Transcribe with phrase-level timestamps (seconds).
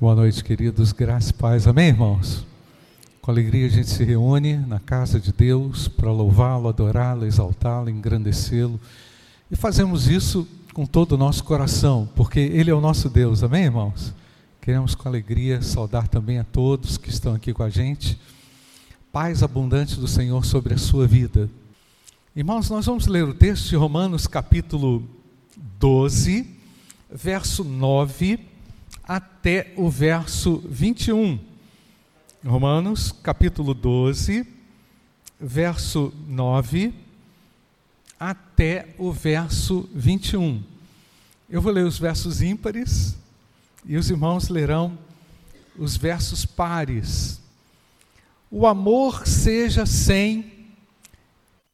[0.00, 0.90] Boa noite, queridos.
[0.90, 1.68] Graças e paz.
[1.68, 2.44] Amém, irmãos?
[3.22, 8.78] Com alegria a gente se reúne na casa de Deus para louvá-lo, adorá-lo, exaltá-lo, engrandecê-lo.
[9.48, 13.44] E fazemos isso com todo o nosso coração, porque Ele é o nosso Deus.
[13.44, 14.12] Amém, irmãos?
[14.60, 18.18] Queremos com alegria saudar também a todos que estão aqui com a gente.
[19.12, 21.48] Paz abundante do Senhor sobre a sua vida.
[22.34, 25.04] Irmãos, nós vamos ler o texto de Romanos, capítulo
[25.78, 26.50] 12,
[27.12, 28.53] verso 9
[29.06, 31.38] até o verso 21.
[32.44, 34.46] Romanos, capítulo 12,
[35.38, 36.92] verso 9
[38.18, 40.62] até o verso 21.
[41.48, 43.16] Eu vou ler os versos ímpares
[43.84, 44.98] e os irmãos lerão
[45.78, 47.40] os versos pares.
[48.50, 50.52] O amor seja sem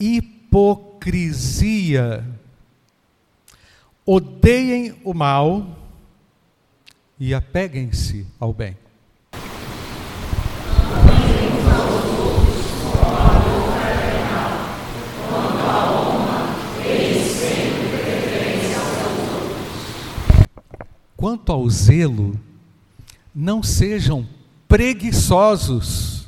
[0.00, 1.46] hipocrisia.
[4.04, 5.79] Odeiem o mal
[7.20, 8.74] e apeguem-se ao bem.
[21.14, 22.40] Quanto ao zelo,
[23.34, 24.26] não sejam
[24.66, 26.26] preguiçosos,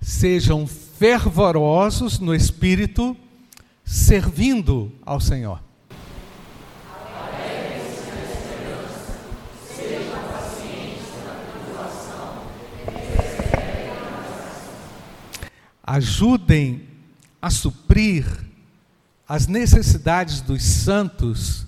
[0.00, 3.14] sejam fervorosos no espírito,
[3.84, 5.60] servindo ao Senhor.
[15.90, 16.86] Ajudem
[17.42, 18.24] a suprir
[19.28, 21.66] as necessidades dos santos,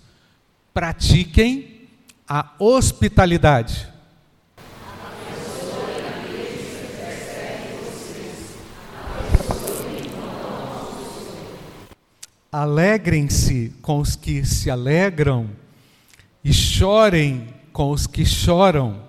[0.72, 1.88] pratiquem
[2.28, 3.88] a hospitalidade.
[12.52, 15.50] Alegrem-se com os que se alegram
[16.44, 19.02] e chorem com os que choram.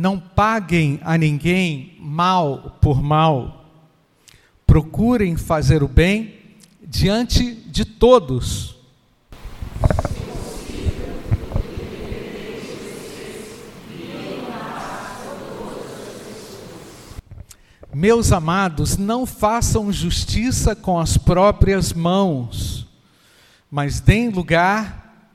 [0.00, 3.68] Não paguem a ninguém mal por mal.
[4.64, 6.36] Procurem fazer o bem
[6.80, 8.76] diante de todos.
[17.92, 22.86] Meus amados, não façam justiça com as próprias mãos,
[23.68, 25.26] mas deem lugar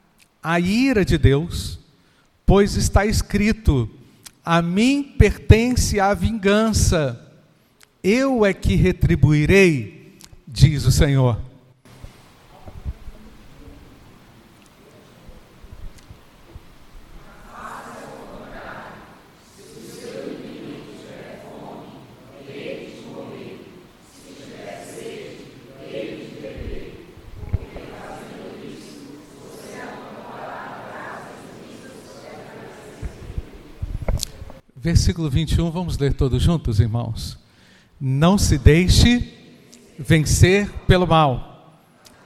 [0.42, 1.78] à ira de Deus,
[2.46, 3.90] pois está escrito:
[4.44, 7.20] a mim pertence a vingança,
[8.04, 10.18] eu é que retribuirei,
[10.48, 11.40] diz o Senhor.
[34.84, 37.40] Versículo 21, vamos ler todos juntos, irmãos.
[38.00, 39.34] Não se deixe
[39.98, 41.80] vencer pelo mal,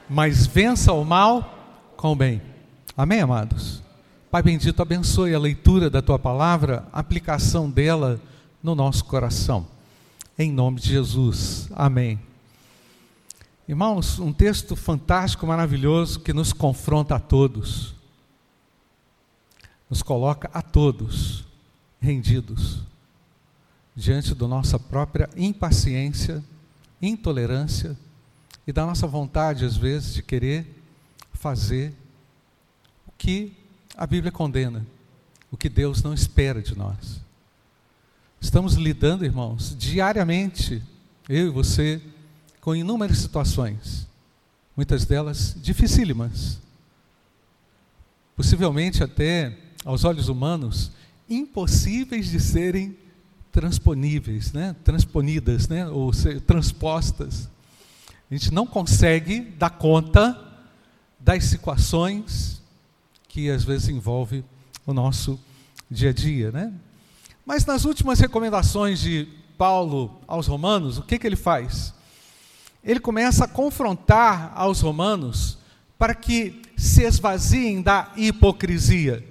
[0.09, 2.41] mas vença o mal com o bem.
[2.97, 3.84] Amém, amados?
[4.31, 8.19] Pai bendito, abençoe a leitura da tua palavra, a aplicação dela
[8.63, 9.67] no nosso coração.
[10.38, 11.69] Em nome de Jesus.
[11.75, 12.19] Amém.
[13.69, 17.94] Irmãos, um texto fantástico, maravilhoso que nos confronta a todos.
[19.88, 21.47] Nos coloca a todos
[22.00, 22.81] rendidos
[23.96, 26.44] diante da nossa própria impaciência,
[27.02, 27.97] intolerância
[28.66, 30.68] e da nossa vontade, às vezes, de querer
[31.34, 31.94] fazer
[33.08, 33.53] o que
[33.96, 34.85] a Bíblia condena,
[35.52, 37.19] o que Deus não espera de nós.
[38.40, 40.84] Estamos lidando, irmãos, diariamente,
[41.28, 42.00] eu e você,
[42.62, 44.08] com inúmeras situações,
[44.75, 46.59] muitas delas dificílimas,
[48.35, 50.91] possivelmente até aos olhos humanos
[51.29, 52.97] impossíveis de serem
[53.52, 54.76] transponíveis, né?
[54.84, 55.88] transponidas, né?
[55.88, 57.50] ou ser transpostas.
[58.29, 60.40] A gente não consegue dar conta
[61.20, 62.62] das equações
[63.28, 64.44] que às vezes envolve
[64.85, 65.40] o nosso
[65.90, 66.74] dia a dia, né?
[67.46, 69.28] Mas nas últimas recomendações de
[69.58, 71.94] Paulo aos romanos, o que, que ele faz?
[72.84, 75.58] Ele começa a confrontar aos romanos
[75.97, 79.26] para que se esvaziem da hipocrisia.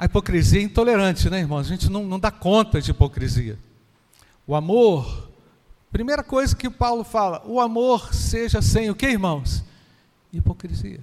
[0.00, 1.66] A hipocrisia é intolerante, né, irmãos?
[1.66, 3.58] A gente não, não dá conta de hipocrisia.
[4.46, 5.30] O amor,
[5.92, 9.62] primeira coisa que Paulo fala, o amor seja sem o que, irmãos?
[10.32, 11.00] Hipocrisia.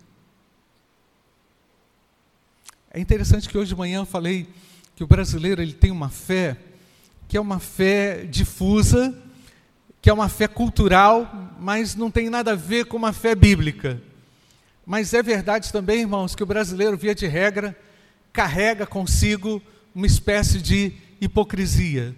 [2.90, 4.50] É interessante que hoje de manhã eu falei
[4.96, 6.58] que o brasileiro ele tem uma fé
[7.28, 9.16] que é uma fé difusa,
[10.02, 14.02] que é uma fé cultural, mas não tem nada a ver com uma fé bíblica.
[14.84, 17.78] Mas é verdade também, irmãos, que o brasileiro, via de regra,
[18.38, 19.60] carrega consigo
[19.96, 22.16] uma espécie de hipocrisia.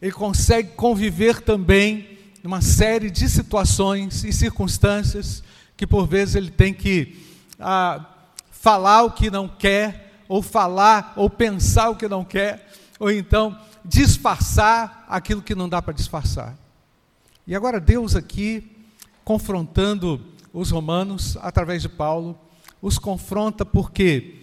[0.00, 5.42] Ele consegue conviver também uma série de situações e circunstâncias
[5.74, 7.16] que por vezes ele tem que
[7.58, 8.04] ah,
[8.50, 12.70] falar o que não quer, ou falar ou pensar o que não quer,
[13.00, 16.54] ou então disfarçar aquilo que não dá para disfarçar.
[17.46, 18.70] E agora Deus aqui,
[19.24, 20.22] confrontando
[20.52, 22.38] os romanos através de Paulo,
[22.82, 24.35] os confronta por quê?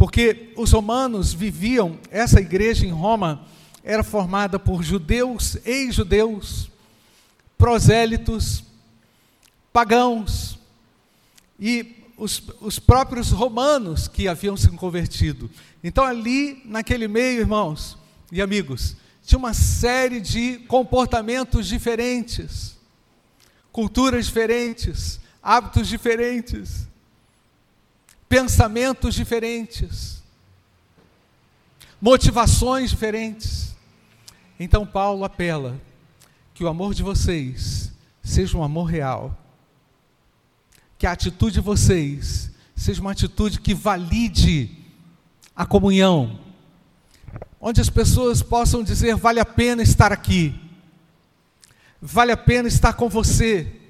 [0.00, 3.46] Porque os romanos viviam, essa igreja em Roma
[3.84, 6.70] era formada por judeus, ex-judeus,
[7.58, 8.64] prosélitos,
[9.70, 10.58] pagãos
[11.58, 15.50] e os, os próprios romanos que haviam se convertido.
[15.84, 17.98] Então, ali, naquele meio, irmãos
[18.32, 22.74] e amigos, tinha uma série de comportamentos diferentes,
[23.70, 26.88] culturas diferentes, hábitos diferentes,
[28.30, 30.22] pensamentos diferentes,
[32.00, 33.74] motivações diferentes.
[34.58, 35.80] Então, Paulo apela
[36.54, 37.90] que o amor de vocês
[38.22, 39.36] seja um amor real,
[40.96, 44.78] que a atitude de vocês seja uma atitude que valide
[45.56, 46.38] a comunhão,
[47.60, 50.54] onde as pessoas possam dizer: vale a pena estar aqui,
[52.00, 53.80] vale a pena estar com você,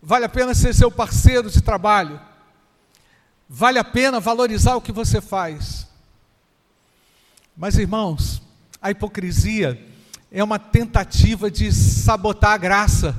[0.00, 2.31] vale a pena ser seu parceiro de trabalho,
[3.54, 5.86] vale a pena valorizar o que você faz.
[7.54, 8.40] Mas, irmãos,
[8.80, 9.78] a hipocrisia
[10.30, 13.14] é uma tentativa de sabotar a graça.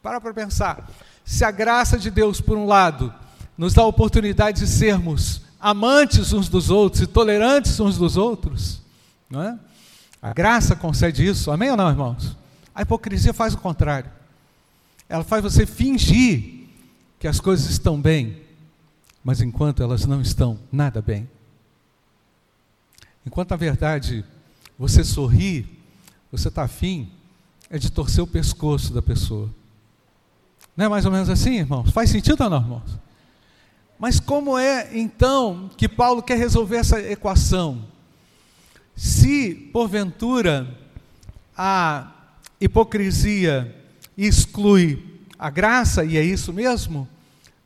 [0.00, 0.88] Para para pensar.
[1.24, 3.12] Se a graça de Deus, por um lado,
[3.58, 8.80] nos dá a oportunidade de sermos amantes uns dos outros e tolerantes uns dos outros,
[9.28, 9.58] não é?
[10.20, 12.36] A graça concede isso, amém ou não, irmãos?
[12.72, 14.10] A hipocrisia faz o contrário.
[15.08, 16.68] Ela faz você fingir
[17.18, 18.42] que as coisas estão bem,
[19.22, 21.28] mas enquanto elas não estão nada bem.
[23.24, 24.24] Enquanto na verdade
[24.78, 25.82] você sorri
[26.32, 27.10] você está afim
[27.68, 29.50] é de torcer o pescoço da pessoa.
[30.76, 31.90] Não é mais ou menos assim, irmãos?
[31.90, 32.98] Faz sentido ou não, irmãos?
[33.98, 37.84] Mas como é então que Paulo quer resolver essa equação?
[38.96, 40.78] Se, porventura,
[41.56, 42.12] a
[42.60, 43.74] hipocrisia
[44.16, 47.08] exclui a graça, e é isso mesmo,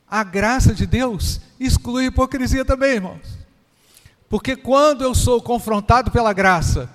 [0.09, 3.37] a graça de Deus exclui hipocrisia também, irmãos.
[4.29, 6.89] Porque quando eu sou confrontado pela graça,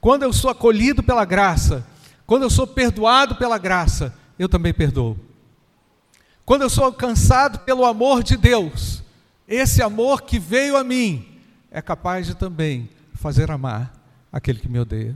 [0.00, 1.86] quando eu sou acolhido pela graça,
[2.26, 5.18] quando eu sou perdoado pela graça, eu também perdoo.
[6.44, 9.02] Quando eu sou alcançado pelo amor de Deus,
[9.48, 13.92] esse amor que veio a mim é capaz de também fazer amar
[14.32, 15.14] aquele que me odeia.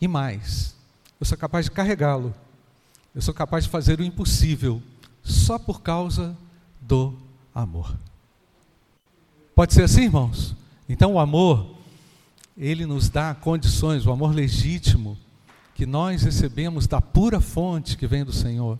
[0.00, 0.76] E mais,
[1.18, 2.34] eu sou capaz de carregá-lo,
[3.14, 4.82] eu sou capaz de fazer o impossível
[5.22, 6.36] só por causa
[6.80, 7.14] do
[7.54, 7.96] amor.
[9.54, 10.56] Pode ser assim, irmãos?
[10.88, 11.74] Então o amor
[12.56, 15.18] ele nos dá condições, o amor legítimo
[15.74, 18.78] que nós recebemos da pura fonte que vem do Senhor,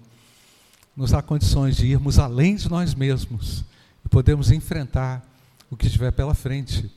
[0.96, 3.64] nos dá condições de irmos além de nós mesmos
[4.04, 5.24] e podemos enfrentar
[5.70, 6.90] o que estiver pela frente.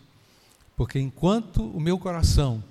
[0.75, 2.63] Porque enquanto o meu coração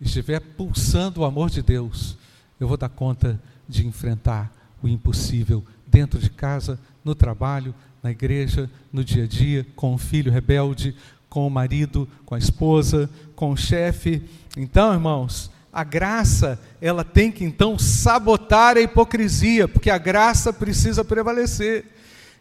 [0.00, 2.16] estiver pulsando o amor de Deus,
[2.58, 4.52] eu vou dar conta de enfrentar
[4.82, 9.98] o impossível dentro de casa, no trabalho, na igreja, no dia a dia, com o
[9.98, 10.94] filho rebelde,
[11.28, 14.22] com o marido, com a esposa, com o chefe.
[14.56, 21.04] Então, irmãos, a graça, ela tem que então sabotar a hipocrisia, porque a graça precisa
[21.04, 21.86] prevalecer.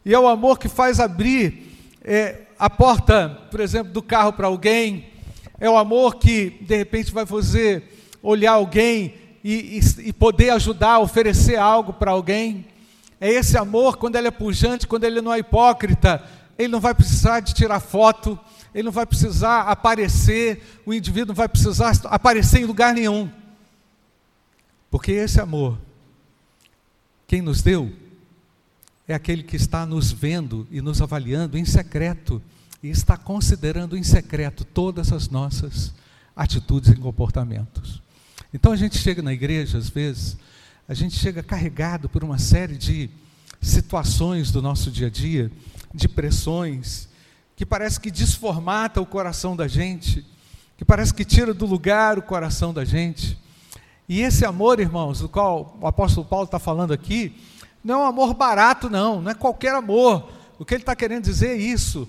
[0.05, 1.71] E é o amor que faz abrir
[2.03, 5.07] é, a porta, por exemplo, do carro para alguém,
[5.59, 7.83] é o amor que, de repente, vai fazer
[8.21, 12.65] olhar alguém e, e, poder ajudar, oferecer algo para alguém.
[13.19, 16.23] É esse amor, quando ele é pujante, quando ele não é hipócrita,
[16.57, 18.39] ele não vai precisar de tirar foto,
[18.73, 23.29] ele não vai precisar aparecer, o indivíduo não vai precisar aparecer em lugar nenhum.
[24.89, 25.77] Porque esse amor,
[27.27, 27.91] quem nos deu,
[29.07, 32.41] é aquele que está nos vendo e nos avaliando em secreto,
[32.81, 35.93] e está considerando em secreto todas as nossas
[36.35, 38.01] atitudes e comportamentos.
[38.53, 40.37] Então a gente chega na igreja, às vezes,
[40.87, 43.09] a gente chega carregado por uma série de
[43.59, 45.51] situações do nosso dia a dia,
[45.91, 47.09] de pressões,
[47.55, 50.23] que parece que desformata o coração da gente,
[50.77, 53.39] que parece que tira do lugar o coração da gente.
[54.07, 57.35] E esse amor, irmãos, do qual o apóstolo Paulo está falando aqui,
[57.83, 60.29] não é um amor barato, não, não é qualquer amor.
[60.59, 62.07] O que ele está querendo dizer é isso.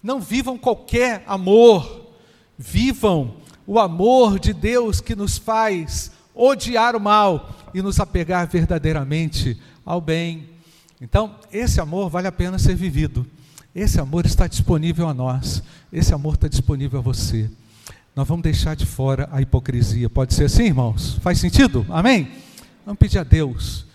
[0.00, 2.06] Não vivam qualquer amor,
[2.56, 9.58] vivam o amor de Deus que nos faz odiar o mal e nos apegar verdadeiramente
[9.84, 10.48] ao bem.
[11.00, 13.26] Então, esse amor vale a pena ser vivido.
[13.74, 15.62] Esse amor está disponível a nós.
[15.92, 17.50] Esse amor está disponível a você.
[18.14, 20.10] Nós vamos deixar de fora a hipocrisia.
[20.10, 21.18] Pode ser assim, irmãos?
[21.22, 21.86] Faz sentido?
[21.88, 22.30] Amém?
[22.84, 23.86] Vamos pedir a Deus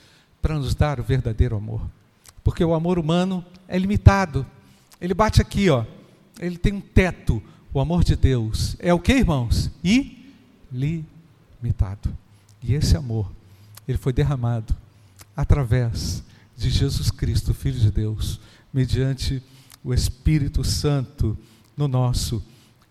[0.42, 1.82] para nos dar o verdadeiro amor.
[2.44, 4.46] Porque o amor humano é limitado.
[5.00, 5.86] Ele bate aqui, ó.
[6.40, 7.42] Ele tem um teto.
[7.74, 9.70] O amor de Deus é o que, irmãos?
[10.72, 12.16] Ilimitado.
[12.64, 13.32] E esse amor,
[13.88, 14.76] ele foi derramado
[15.36, 16.24] através
[16.56, 18.40] de Jesus Cristo, Filho de Deus,
[18.74, 19.44] mediante
[19.84, 21.38] o Espírito Santo
[21.76, 22.44] no nosso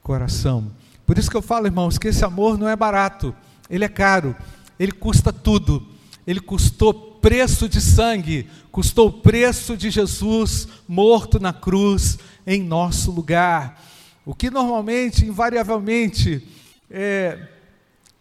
[0.02, 0.70] coração.
[1.04, 3.34] Por isso que eu falo, irmãos, que esse amor não é barato,
[3.68, 4.36] ele é caro,
[4.78, 5.86] ele custa tudo.
[6.26, 13.12] Ele custou preço de sangue, custou o preço de Jesus morto na cruz em nosso
[13.12, 13.80] lugar.
[14.26, 16.44] O que normalmente, invariavelmente,
[16.90, 17.46] é,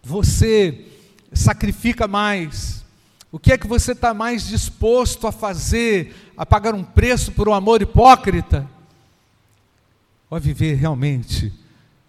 [0.04, 0.86] você
[1.34, 2.86] sacrifica mais?
[3.32, 7.50] O que é que você está mais disposto a fazer, a pagar um preço por
[7.50, 8.70] um amor hipócrita?
[10.30, 11.52] Ou a viver realmente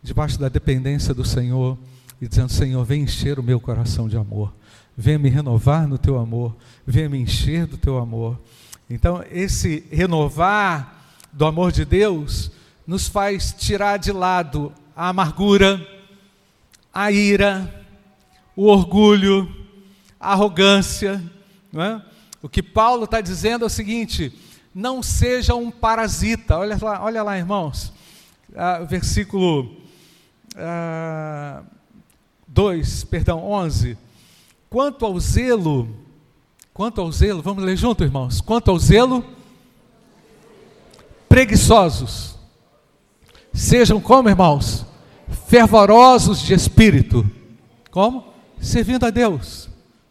[0.02, 1.78] debaixo da dependência do Senhor
[2.20, 4.52] e dizendo: Senhor, vem encher o meu coração de amor,
[4.94, 6.54] venha me renovar no teu amor,
[6.86, 8.38] venha me encher do teu amor.
[8.90, 12.50] Então, esse renovar do amor de Deus
[12.86, 15.84] nos faz tirar de lado a amargura,
[16.92, 17.84] a ira,
[18.54, 19.52] o orgulho,
[20.18, 21.22] a arrogância.
[21.74, 22.00] É?
[22.42, 24.32] O que Paulo está dizendo é o seguinte:
[24.74, 26.56] não seja um parasita.
[26.56, 27.92] Olha lá, olha lá irmãos,
[28.54, 29.76] ah, versículo
[32.46, 33.98] 2, ah, perdão, 11.
[34.70, 35.88] Quanto ao zelo,
[36.72, 38.40] quanto ao zelo, vamos ler junto, irmãos.
[38.40, 39.24] Quanto ao zelo,
[41.28, 42.35] preguiçosos.
[43.56, 44.84] Sejam como, irmãos?
[45.48, 47.28] Fervorosos de espírito.
[47.90, 48.22] Como?
[48.60, 49.70] Servindo a Deus.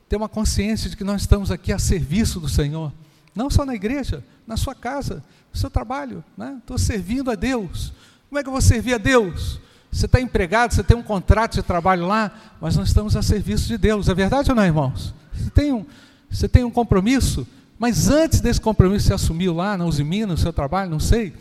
[0.10, 2.92] Ter uma consciência de que nós estamos aqui a serviço do Senhor.
[3.36, 5.24] Não só na igreja, na sua casa,
[5.54, 6.24] no seu trabalho.
[6.36, 6.56] Né?
[6.58, 7.94] Estou servindo a Deus.
[8.28, 9.60] Como é que eu vou servir a Deus?
[9.92, 13.68] Você está empregado, você tem um contrato de trabalho lá, mas nós estamos a serviço
[13.68, 14.10] de Deus.
[14.10, 15.14] É verdade ou não, irmãos?
[15.32, 15.86] Você tem um,
[16.32, 17.48] você tem um compromisso,
[17.78, 21.32] mas antes desse compromisso você assumiu lá na Usimina, no seu trabalho, não sei,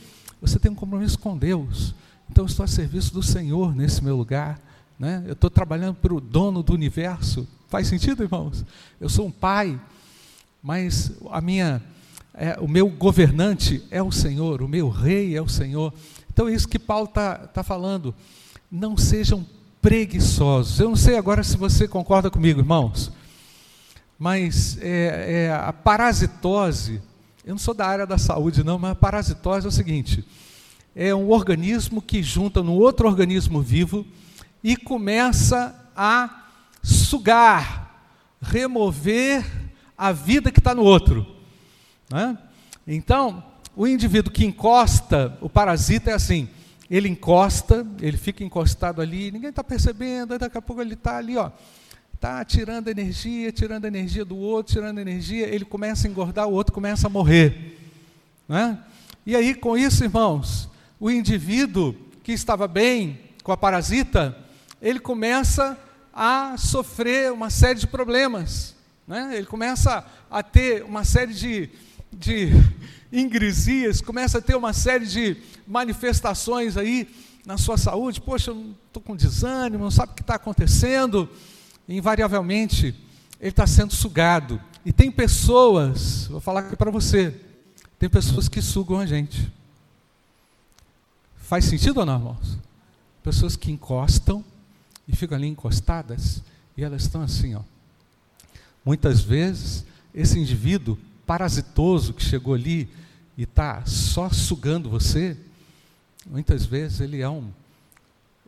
[0.47, 1.95] você tem um compromisso com Deus.
[2.31, 4.61] Então eu estou a serviço do Senhor nesse meu lugar.
[4.99, 5.23] Né?
[5.27, 7.49] Eu estou trabalhando para o dono do universo.
[7.69, 8.65] Faz sentido, irmãos?
[9.01, 9.81] Eu sou um pai,
[10.63, 11.83] mas a minha,
[12.35, 15.93] é, o meu governante é o Senhor, o meu rei é o Senhor.
[16.33, 18.15] Então é isso que Paulo está tá falando
[18.71, 19.47] não sejam
[19.81, 20.81] preguiçosos.
[20.81, 23.13] Eu não sei agora se você concorda comigo, irmãos,
[24.19, 27.01] mas é, é, a parasitose,
[27.45, 30.25] eu não sou da área da saúde, não, mas a parasitose é o seguinte:
[30.97, 34.07] é um organismo que junta no outro organismo vivo
[34.63, 36.47] e começa a
[36.83, 38.09] sugar,
[38.41, 39.45] remover
[39.97, 41.27] a vida que está no outro.
[42.11, 42.37] Né?
[42.87, 43.45] Então,
[43.77, 46.49] o indivíduo que encosta, o parasita é assim:
[46.91, 51.37] ele encosta, ele fica encostado ali, ninguém está percebendo, daqui a pouco ele está ali,
[51.37, 51.51] ó,
[52.25, 56.73] está tirando energia, tirando energia do outro, tirando energia, ele começa a engordar, o outro
[56.73, 57.79] começa a morrer.
[58.49, 58.79] Né?
[59.27, 64.35] E aí, com isso, irmãos, o indivíduo que estava bem com a parasita,
[64.81, 65.79] ele começa
[66.15, 68.75] a sofrer uma série de problemas.
[69.07, 69.37] Né?
[69.37, 71.69] Ele começa a ter uma série de,
[72.11, 72.53] de
[73.13, 77.07] ingresias, começa a ter uma série de manifestações aí
[77.45, 78.19] na sua saúde.
[78.19, 81.29] Poxa, eu estou com desânimo, não sabe o que está acontecendo.
[81.89, 82.95] Invariavelmente,
[83.41, 84.61] ele está sendo sugado.
[84.85, 87.35] E tem pessoas, vou falar aqui para você,
[87.99, 89.51] tem pessoas que sugam a gente.
[91.37, 92.59] Faz sentido ou não, irmãos?
[93.23, 94.45] Pessoas que encostam
[95.07, 96.43] e ficam ali encostadas
[96.77, 97.61] e elas estão assim, ó.
[98.85, 102.89] Muitas vezes, esse indivíduo parasitoso que chegou ali
[103.37, 105.37] e está só sugando você,
[106.27, 107.51] muitas vezes ele é, um,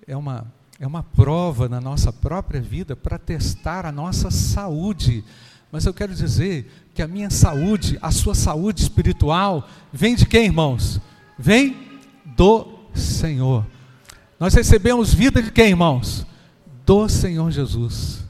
[0.06, 0.46] é, uma,
[0.78, 5.24] é uma prova na nossa própria vida para testar a nossa saúde.
[5.72, 10.46] Mas eu quero dizer que a minha saúde, a sua saúde espiritual, vem de quem,
[10.46, 11.00] irmãos?
[11.38, 11.76] Vem
[12.24, 13.66] do Senhor.
[14.38, 16.26] Nós recebemos vida de quem, irmãos?
[16.84, 18.24] Do Senhor Jesus.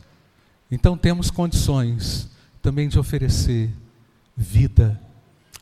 [0.70, 2.28] Então temos condições
[2.62, 3.70] também de oferecer
[4.36, 5.00] vida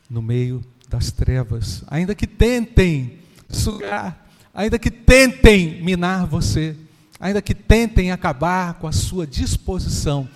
[0.09, 4.24] no meio das trevas, ainda que tentem sugar,
[4.55, 6.75] ainda que tentem minar você,
[7.19, 10.29] ainda que tentem acabar com a sua disposição,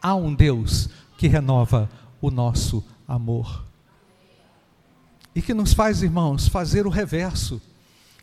[0.00, 1.88] há um Deus que renova
[2.20, 3.68] o nosso amor.
[5.34, 7.62] e que nos faz, irmãos, fazer o reverso.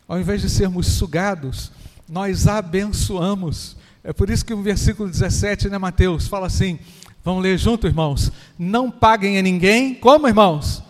[0.06, 1.72] Ao invés de sermos sugados,
[2.06, 3.74] nós abençoamos.
[4.04, 6.78] É por isso que o versículo 17, né, Mateus, fala assim:
[7.24, 8.30] vamos ler junto, irmãos.
[8.58, 10.82] Não paguem a ninguém, como, irmãos?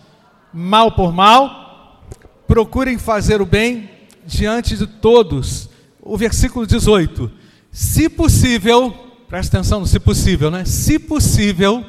[0.53, 2.03] Mal por mal,
[2.45, 3.89] procurem fazer o bem
[4.27, 5.69] diante de todos.
[6.01, 7.31] O versículo 18:
[7.71, 8.91] se possível,
[9.27, 10.65] presta atenção no se possível, né?
[10.65, 11.83] Se possível,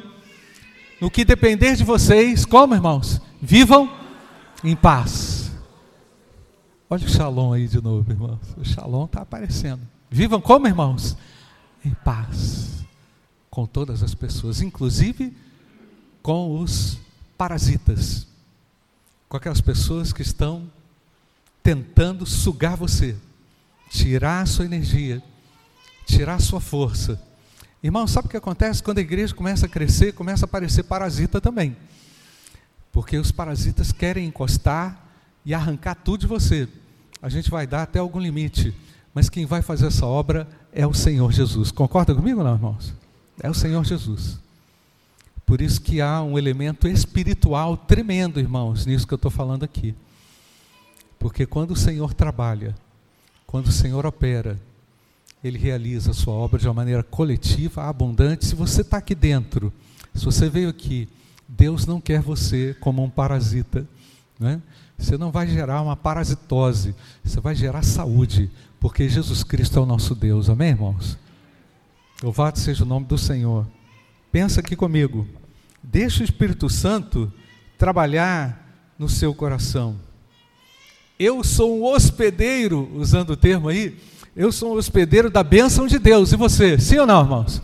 [0.99, 3.21] no que depender de vocês, como, irmãos?
[3.41, 3.91] Vivam
[4.63, 5.51] em paz.
[6.89, 8.39] Olha o shalom aí de novo, irmãos.
[8.57, 9.81] O shalom está aparecendo.
[10.09, 11.15] Vivam como, irmãos?
[11.85, 12.83] Em paz.
[13.49, 15.35] Com todas as pessoas, inclusive
[16.21, 16.97] com os
[17.37, 18.27] parasitas.
[19.27, 20.63] Com aquelas pessoas que estão
[21.63, 23.15] tentando sugar você,
[23.89, 25.21] tirar a sua energia,
[26.05, 27.21] tirar a sua força.
[27.81, 28.83] Irmão, sabe o que acontece?
[28.83, 31.77] Quando a igreja começa a crescer, começa a aparecer parasita também.
[32.91, 35.07] Porque os parasitas querem encostar
[35.45, 36.67] e arrancar tudo de você.
[37.21, 38.73] A gente vai dar até algum limite,
[39.13, 41.71] mas quem vai fazer essa obra é o Senhor Jesus.
[41.71, 42.93] Concorda comigo, não, irmãos?
[43.41, 44.37] É o Senhor Jesus.
[45.45, 49.95] Por isso que há um elemento espiritual tremendo, irmãos, nisso que eu estou falando aqui.
[51.19, 52.73] Porque quando o Senhor trabalha,
[53.45, 54.59] quando o Senhor opera,
[55.43, 58.45] Ele realiza a sua obra de uma maneira coletiva, abundante.
[58.45, 59.71] Se você está aqui dentro,
[60.15, 61.07] se você veio aqui
[61.49, 63.87] Deus não quer você como um parasita.
[64.39, 64.61] Né?
[64.95, 69.85] Você não vai gerar uma parasitose, você vai gerar saúde, porque Jesus Cristo é o
[69.85, 70.47] nosso Deus.
[70.49, 71.17] Amém, irmãos?
[72.21, 73.65] Louvado seja o nome do Senhor.
[74.31, 75.27] Pensa aqui comigo.
[75.81, 77.33] Deixa o Espírito Santo
[77.77, 79.95] trabalhar no seu coração.
[81.19, 83.99] Eu sou um hospedeiro, usando o termo aí,
[84.33, 86.31] eu sou um hospedeiro da bênção de Deus.
[86.31, 86.79] E você?
[86.79, 87.61] Sim ou não, irmãos?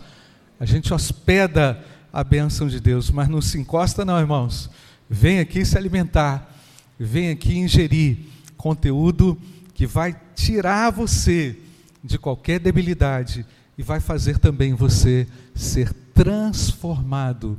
[0.60, 1.82] A gente hospeda
[2.12, 3.10] a bênção de Deus.
[3.10, 4.68] Mas não se encosta, não, irmãos.
[5.08, 6.54] Vem aqui se alimentar,
[6.98, 8.18] vem aqui ingerir
[8.58, 9.38] conteúdo
[9.72, 11.58] que vai tirar você
[12.04, 13.46] de qualquer debilidade
[13.78, 17.58] e vai fazer também você ser transformado.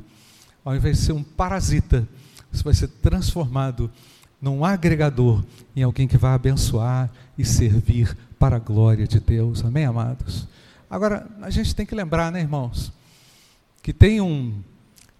[0.64, 2.06] Ao invés de ser um parasita,
[2.52, 3.90] você vai ser transformado
[4.40, 5.42] num agregador,
[5.74, 9.64] em alguém que vai abençoar e servir para a glória de Deus.
[9.64, 10.46] Amém, amados?
[10.88, 12.92] Agora, a gente tem que lembrar, né, irmãos?
[13.88, 14.52] que tem um,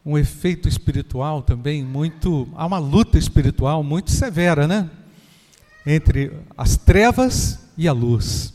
[0.05, 2.47] um efeito espiritual também muito.
[2.55, 4.91] Há uma luta espiritual muito severa, né?
[5.87, 8.53] Entre as trevas e a luz.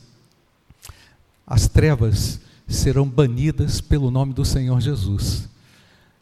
[1.48, 5.50] As trevas serão banidas pelo nome do Senhor Jesus.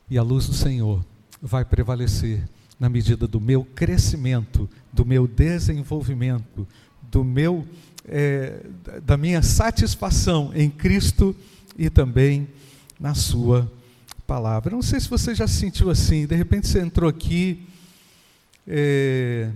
[0.10, 1.04] E a luz do Senhor
[1.42, 2.48] vai prevalecer
[2.82, 6.68] na medida do meu crescimento, do meu desenvolvimento,
[7.12, 7.64] do meu
[8.04, 8.66] é,
[9.04, 11.36] da minha satisfação em Cristo
[11.78, 12.48] e também
[13.00, 13.72] na sua
[14.26, 14.72] palavra.
[14.72, 17.68] Não sei se você já se sentiu assim, de repente você entrou aqui.
[18.68, 19.52] É,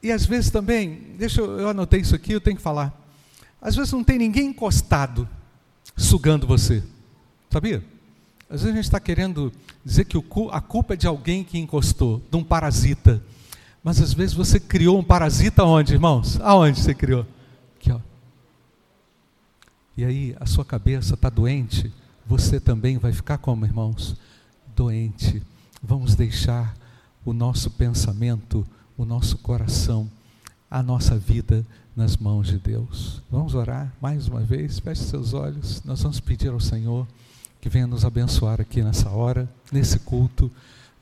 [0.00, 2.96] e às vezes também, deixa eu, eu anotei isso aqui, eu tenho que falar.
[3.60, 5.28] Às vezes não tem ninguém encostado,
[5.96, 6.80] sugando você.
[7.50, 7.82] Sabia?
[8.48, 9.52] Às vezes a gente está querendo
[9.84, 10.16] dizer que
[10.50, 13.22] a culpa é de alguém que encostou, de um parasita.
[13.82, 16.40] Mas às vezes você criou um parasita onde, irmãos?
[16.40, 17.26] Aonde você criou?
[17.76, 18.00] Aqui, ó.
[19.96, 21.92] E aí a sua cabeça está doente
[22.28, 24.16] você também vai ficar como, irmãos?
[24.74, 25.40] Doente.
[25.80, 26.76] Vamos deixar
[27.24, 30.10] o nosso pensamento, o nosso coração,
[30.68, 33.22] a nossa vida nas mãos de Deus.
[33.30, 35.84] Vamos orar mais uma vez, feche seus olhos.
[35.84, 37.06] Nós vamos pedir ao Senhor
[37.66, 40.48] que venha nos abençoar aqui nessa hora, nesse culto.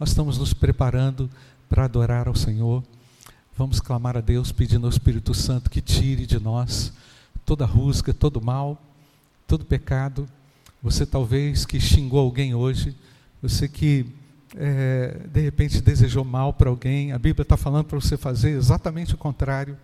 [0.01, 1.29] Nós estamos nos preparando
[1.69, 2.83] para adorar ao Senhor.
[3.55, 6.91] Vamos clamar a Deus pedindo ao Espírito Santo que tire de nós
[7.45, 8.81] toda rusga, todo mal,
[9.47, 10.27] todo pecado
[10.83, 12.97] você talvez que xingou alguém hoje,
[13.43, 14.07] você que
[14.57, 19.15] é, de repente desejou mal para alguém, a Bíblia está falando para você fazer exatamente
[19.15, 19.77] o contrário.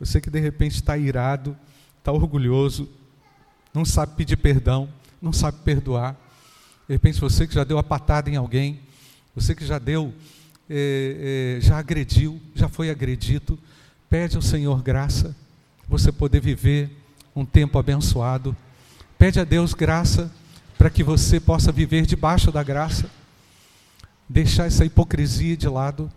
[0.00, 1.54] Você que de repente está irado,
[1.98, 2.88] está orgulhoso,
[3.74, 4.88] não sabe pedir perdão,
[5.22, 6.16] não sabe perdoar.
[6.92, 8.78] De repente você que já deu a patada em alguém,
[9.34, 10.12] você que já deu,
[10.68, 13.58] é, é, já agrediu, já foi agredido,
[14.10, 15.34] pede ao Senhor graça,
[15.88, 16.90] você poder viver
[17.34, 18.54] um tempo abençoado.
[19.16, 20.30] Pede a Deus graça
[20.76, 23.10] para que você possa viver debaixo da graça,
[24.28, 26.12] deixar essa hipocrisia de lado,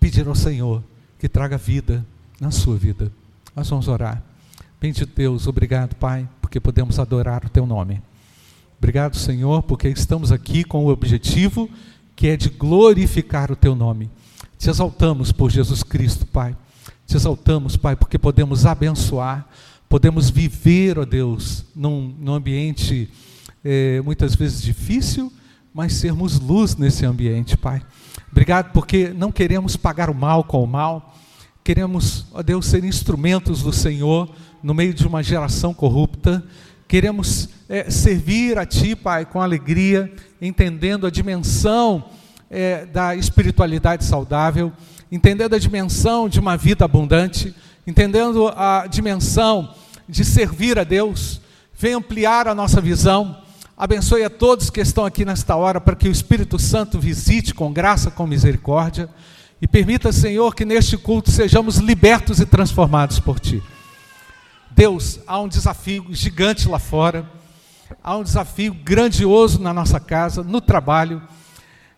[0.00, 0.82] pedir ao Senhor
[1.18, 2.02] que traga vida
[2.40, 3.12] na sua vida.
[3.54, 4.22] Nós vamos orar.
[4.80, 8.00] Bendito Deus, obrigado, Pai, porque podemos adorar o Teu nome.
[8.82, 11.70] Obrigado, Senhor, porque estamos aqui com o objetivo
[12.16, 14.10] que é de glorificar o Teu nome.
[14.58, 16.56] Te exaltamos por Jesus Cristo, Pai.
[17.06, 19.48] Te exaltamos, Pai, porque podemos abençoar,
[19.88, 23.08] podemos viver, ó Deus, num, num ambiente
[23.64, 25.32] é, muitas vezes difícil,
[25.72, 27.80] mas sermos luz nesse ambiente, Pai.
[28.32, 31.14] Obrigado porque não queremos pagar o mal com o mal,
[31.62, 34.28] queremos, ó Deus, ser instrumentos do Senhor
[34.60, 36.44] no meio de uma geração corrupta.
[36.92, 42.04] Queremos é, servir a Ti, Pai, com alegria, entendendo a dimensão
[42.50, 44.70] é, da espiritualidade saudável,
[45.10, 47.54] entendendo a dimensão de uma vida abundante,
[47.86, 49.74] entendendo a dimensão
[50.06, 51.40] de servir a Deus.
[51.74, 53.38] Vem ampliar a nossa visão.
[53.74, 57.72] Abençoe a todos que estão aqui nesta hora para que o Espírito Santo visite com
[57.72, 59.08] graça, com misericórdia
[59.62, 63.62] e permita, Senhor, que neste culto sejamos libertos e transformados por Ti.
[64.74, 67.30] Deus, há um desafio gigante lá fora,
[68.02, 71.22] há um desafio grandioso na nossa casa, no trabalho,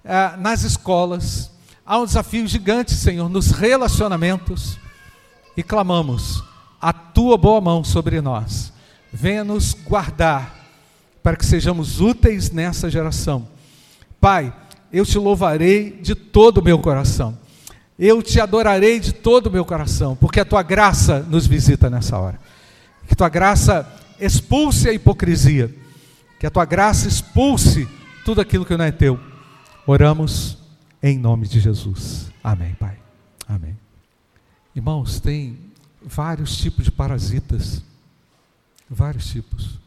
[0.04, 1.50] eh, nas escolas,
[1.86, 4.78] há um desafio gigante, Senhor, nos relacionamentos,
[5.56, 6.42] e clamamos
[6.80, 8.72] a tua boa mão sobre nós.
[9.12, 10.54] Venha nos guardar
[11.22, 13.48] para que sejamos úteis nessa geração.
[14.20, 14.52] Pai,
[14.92, 17.38] eu te louvarei de todo o meu coração.
[17.96, 22.18] Eu te adorarei de todo o meu coração, porque a tua graça nos visita nessa
[22.18, 22.40] hora.
[23.06, 23.86] Que tua graça
[24.20, 25.74] expulse a hipocrisia.
[26.38, 27.88] Que a tua graça expulse
[28.24, 29.18] tudo aquilo que não é teu.
[29.86, 30.58] Oramos
[31.02, 32.30] em nome de Jesus.
[32.42, 32.98] Amém, Pai.
[33.46, 33.78] Amém.
[34.74, 35.58] Irmãos, tem
[36.02, 37.82] vários tipos de parasitas.
[38.88, 39.78] Vários tipos.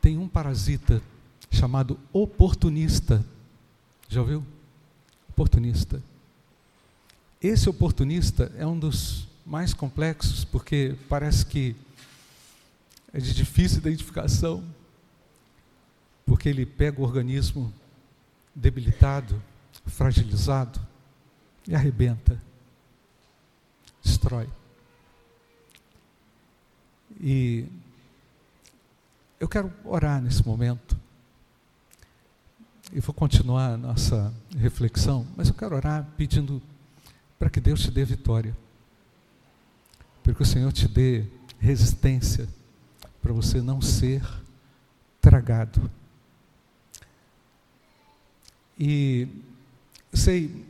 [0.00, 1.02] Tem um parasita
[1.50, 3.24] chamado oportunista.
[4.08, 4.44] Já ouviu?
[5.28, 6.02] Oportunista.
[7.40, 11.76] Esse oportunista é um dos mais complexos, porque parece que
[13.12, 14.64] é de difícil identificação,
[16.26, 17.72] porque ele pega o organismo
[18.54, 19.42] debilitado,
[19.86, 20.80] fragilizado
[21.66, 22.40] e arrebenta,
[24.02, 24.48] destrói.
[27.20, 27.66] E
[29.40, 30.98] eu quero orar nesse momento.
[32.92, 36.62] E vou continuar a nossa reflexão, mas eu quero orar pedindo
[37.38, 38.56] para que Deus te dê vitória.
[40.22, 41.24] Para que o Senhor te dê
[41.58, 42.48] resistência
[43.22, 44.22] para você não ser
[45.20, 45.90] tragado.
[48.78, 49.26] E
[50.12, 50.64] sei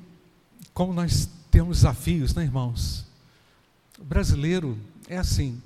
[0.73, 3.05] como nós temos desafios, né, irmãos?
[3.99, 5.61] O brasileiro é assim,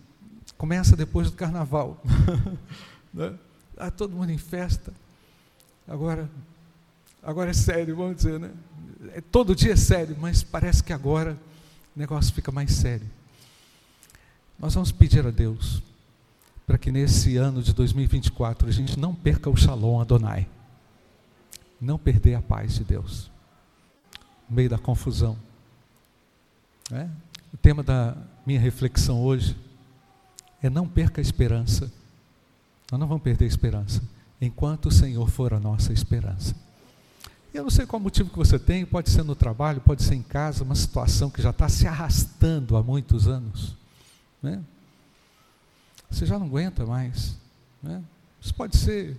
[0.56, 2.02] começa depois do carnaval.
[3.12, 3.34] né?
[3.76, 4.92] ah, todo mundo em festa.
[5.86, 6.30] Agora,
[7.22, 8.50] agora é sério, vamos dizer, né?
[9.14, 11.36] É, todo dia é sério, mas parece que agora
[11.94, 13.08] o negócio fica mais sério.
[14.58, 15.82] Nós vamos pedir a Deus
[16.66, 20.48] para que nesse ano de 2024 a gente não perca o Shalom Adonai.
[21.80, 23.30] Não perder a paz de Deus.
[24.48, 25.36] No meio da confusão.
[26.90, 27.08] É?
[27.52, 29.56] O tema da minha reflexão hoje
[30.62, 31.92] é não perca a esperança.
[32.90, 34.02] Nós não vamos perder a esperança
[34.40, 36.54] enquanto o Senhor for a nossa esperança.
[37.54, 40.22] Eu não sei qual motivo que você tem, pode ser no trabalho, pode ser em
[40.22, 43.76] casa, uma situação que já está se arrastando há muitos anos.
[44.42, 44.60] Né?
[46.12, 47.36] Você já não aguenta mais.
[47.82, 48.02] Né?
[48.40, 49.16] Isso pode ser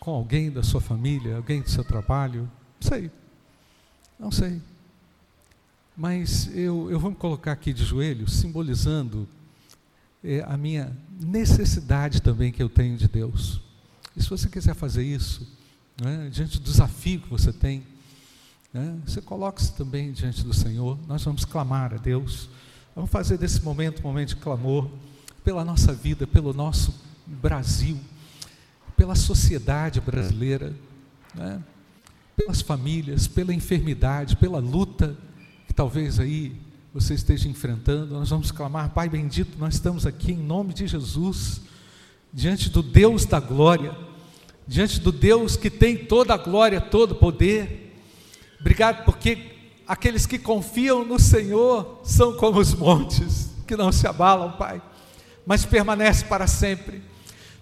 [0.00, 3.10] com alguém da sua família, alguém do seu trabalho, não sei.
[4.18, 4.60] Não sei.
[5.96, 9.28] Mas eu, eu vou me colocar aqui de joelho, simbolizando
[10.24, 13.60] é, a minha necessidade também que eu tenho de Deus.
[14.16, 15.46] E se você quiser fazer isso,
[16.02, 17.84] né, diante do desafio que você tem,
[18.72, 20.98] né, você coloque-se também diante do Senhor.
[21.06, 22.48] Nós vamos clamar a Deus.
[22.94, 24.90] Vamos fazer desse momento um momento de clamor
[25.44, 26.94] pela nossa vida, pelo nosso
[27.26, 27.98] Brasil,
[28.96, 30.74] pela sociedade brasileira,
[31.34, 31.62] né,
[32.36, 35.16] pelas famílias, pela enfermidade, pela luta
[35.66, 36.54] que talvez aí
[36.92, 38.14] você esteja enfrentando.
[38.14, 41.62] Nós vamos clamar, Pai bendito, nós estamos aqui em nome de Jesus,
[42.32, 43.96] diante do Deus da glória
[44.66, 47.94] diante do Deus que tem toda a glória, todo o poder.
[48.60, 49.52] Obrigado porque
[49.86, 54.80] aqueles que confiam no Senhor são como os montes, que não se abalam, Pai,
[55.46, 57.02] mas permanece para sempre.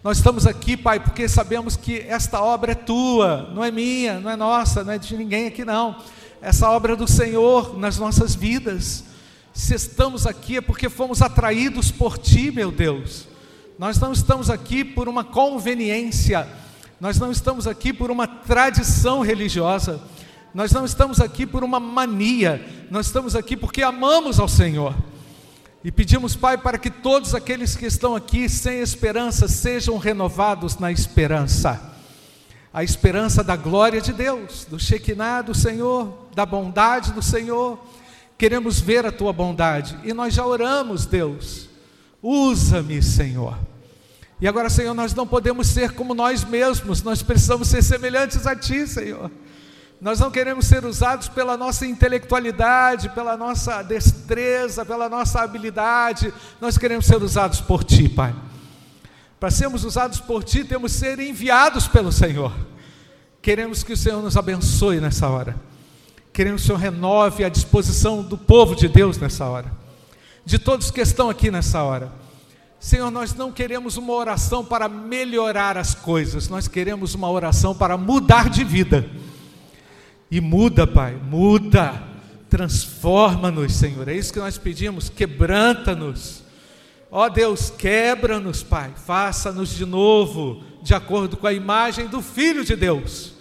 [0.03, 4.31] Nós estamos aqui, Pai, porque sabemos que esta obra é tua, não é minha, não
[4.31, 5.97] é nossa, não é de ninguém aqui não.
[6.41, 9.05] Essa obra é do Senhor nas nossas vidas.
[9.53, 13.29] Se estamos aqui é porque fomos atraídos por ti, meu Deus.
[13.79, 16.49] Nós não estamos aqui por uma conveniência,
[17.01, 20.01] nós não estamos aqui por uma tradição religiosa,
[20.55, 24.95] nós não estamos aqui por uma mania, nós estamos aqui porque amamos ao Senhor.
[25.83, 30.93] E pedimos, Pai, para que todos aqueles que estão aqui sem esperança sejam renovados na
[30.93, 31.81] esperança.
[32.73, 37.79] A esperança da glória de Deus, do Shekinah do Senhor, da bondade do Senhor.
[38.37, 41.71] Queremos ver a tua bondade e nós já oramos, Deus.
[42.23, 43.59] Usa-me, Senhor.
[44.39, 48.55] E agora, Senhor, nós não podemos ser como nós mesmos, nós precisamos ser semelhantes a
[48.55, 49.31] Ti, Senhor.
[50.01, 56.33] Nós não queremos ser usados pela nossa intelectualidade, pela nossa destreza, pela nossa habilidade.
[56.59, 58.35] Nós queremos ser usados por Ti, Pai.
[59.39, 62.53] Para sermos usados por Ti, temos que ser enviados pelo Senhor.
[63.43, 65.55] Queremos que o Senhor nos abençoe nessa hora.
[66.33, 69.71] Queremos que o Senhor renove a disposição do povo de Deus nessa hora.
[70.47, 72.11] De todos que estão aqui nessa hora.
[72.79, 77.99] Senhor, nós não queremos uma oração para melhorar as coisas, nós queremos uma oração para
[77.99, 79.07] mudar de vida.
[80.31, 82.01] E muda, Pai, muda,
[82.49, 84.07] transforma-nos, Senhor.
[84.09, 86.45] É isso que nós pedimos, quebranta-nos.
[87.11, 92.77] Ó Deus, quebra-nos, Pai, faça-nos de novo, de acordo com a imagem do Filho de
[92.77, 93.35] Deus.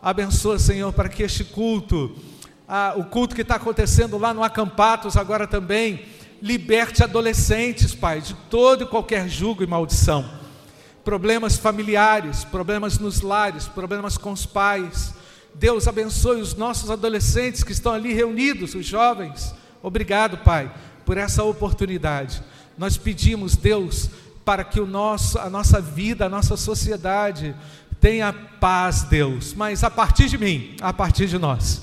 [0.00, 2.14] Abençoa, Senhor, para que este culto,
[2.68, 6.04] ah, o culto que está acontecendo lá no Acampatos agora também,
[6.40, 10.24] liberte adolescentes, Pai, de todo e qualquer julgo e maldição.
[11.02, 15.17] Problemas familiares, problemas nos lares, problemas com os pais,
[15.58, 19.52] Deus abençoe os nossos adolescentes que estão ali reunidos, os jovens.
[19.82, 20.72] Obrigado, Pai,
[21.04, 22.42] por essa oportunidade.
[22.76, 24.08] Nós pedimos, Deus,
[24.44, 27.56] para que o nosso, a nossa vida, a nossa sociedade
[28.00, 29.52] tenha paz, Deus.
[29.52, 31.82] Mas a partir de mim, a partir de nós,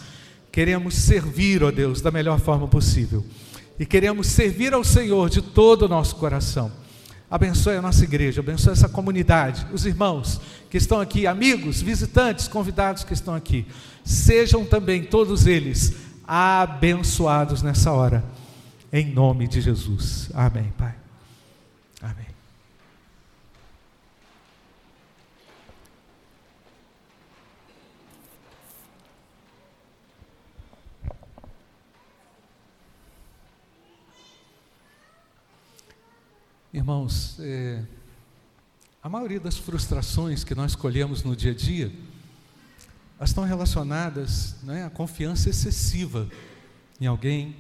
[0.51, 3.25] queremos servir, ó Deus, da melhor forma possível.
[3.77, 6.71] E queremos servir ao Senhor de todo o nosso coração.
[7.29, 13.03] Abençoe a nossa igreja, abençoe essa comunidade, os irmãos que estão aqui, amigos, visitantes, convidados
[13.03, 13.65] que estão aqui.
[14.03, 15.95] Sejam também todos eles
[16.27, 18.23] abençoados nessa hora,
[18.93, 20.29] em nome de Jesus.
[20.33, 20.95] Amém, Pai.
[22.01, 22.35] Amém.
[36.75, 37.81] Irmãos, é,
[39.01, 41.89] a maioria das frustrações que nós colhemos no dia a dia,
[43.17, 46.29] elas estão relacionadas né, à confiança excessiva
[46.99, 47.55] em alguém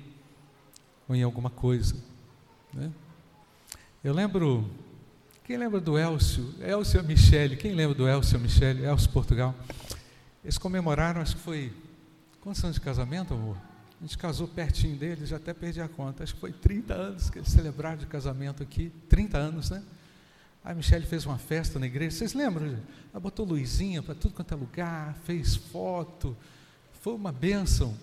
[1.07, 1.95] ou em alguma coisa.
[2.73, 2.91] Né?
[4.03, 4.69] Eu lembro,
[5.45, 6.53] quem lembra do Elcio?
[6.59, 8.83] Elcio Michele, quem lembra do Elcio Michele?
[8.83, 9.55] Elcio Portugal.
[10.43, 11.71] Eles comemoraram, acho que foi,
[12.41, 13.55] quantos anos de casamento, amor?
[13.99, 16.23] A gente casou pertinho deles, já até perdi a conta.
[16.23, 18.91] Acho que foi 30 anos que eles celebraram de casamento aqui.
[19.07, 19.81] 30 anos, né?
[20.63, 22.17] A Michelle fez uma festa na igreja.
[22.17, 22.65] Vocês lembram?
[23.11, 26.35] Ela botou luzinha para tudo quanto é lugar, fez foto.
[27.01, 27.95] Foi uma bênção.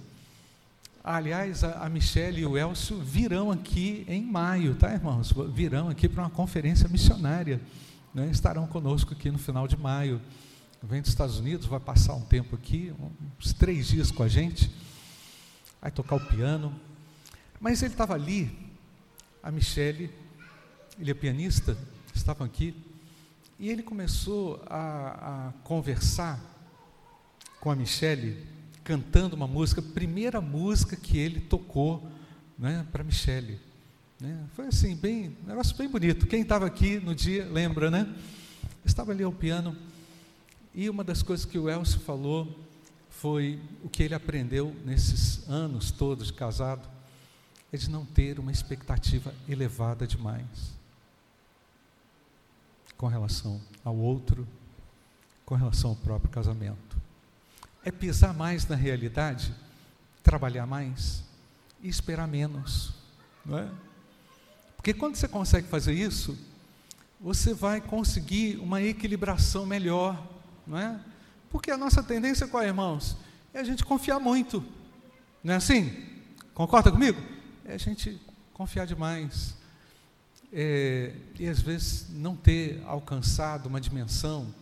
[1.05, 5.35] Aliás, a, Michelle e o Elcio virão aqui em maio, tá, irmãos?
[5.53, 7.61] Virão aqui para uma conferência missionária.
[8.15, 8.31] Né?
[8.31, 10.23] Estarão conosco aqui no final de maio.
[10.83, 12.95] Vem dos Estados Unidos, vai passar um tempo aqui,
[13.39, 14.71] uns três dias com a gente
[15.83, 16.73] vai tocar o piano.
[17.61, 18.51] Mas ele estava ali,
[19.43, 20.11] a Michele,
[20.99, 21.77] ele é pianista,
[22.15, 22.75] estavam aqui,
[23.59, 26.41] e ele começou a, a conversar
[27.61, 28.47] com a Michele,
[28.85, 32.09] cantando uma música, primeira música que ele tocou
[32.59, 33.61] né, para Michele.
[34.21, 34.45] Né?
[34.55, 36.27] Foi assim, bem, um negócio bem bonito.
[36.27, 38.13] Quem estava aqui no dia lembra, né?
[38.85, 39.77] Estava ali ao piano,
[40.75, 42.62] e uma das coisas que o Elcio falou
[43.13, 46.89] foi o que ele aprendeu nesses anos todos de casado,
[47.73, 50.73] é de não ter uma expectativa elevada demais
[52.97, 54.47] com relação ao outro,
[55.45, 56.97] com relação ao próprio casamento.
[57.85, 59.55] É pisar mais na realidade,
[60.23, 61.23] trabalhar mais
[61.83, 62.95] e esperar menos,
[63.45, 63.69] não é?
[64.77, 66.37] Porque quando você consegue fazer isso,
[67.21, 70.21] você vai conseguir uma equilibração melhor,
[70.67, 71.01] não é?
[71.53, 73.15] Porque a nossa tendência qual é, irmãos?
[73.53, 74.65] É a gente confiar muito.
[75.45, 76.03] Não é assim?
[76.55, 77.21] Concorda comigo?
[77.63, 78.19] É a gente
[78.55, 79.55] confiar demais.
[80.51, 84.53] É, e às vezes não ter alcançado uma dimensão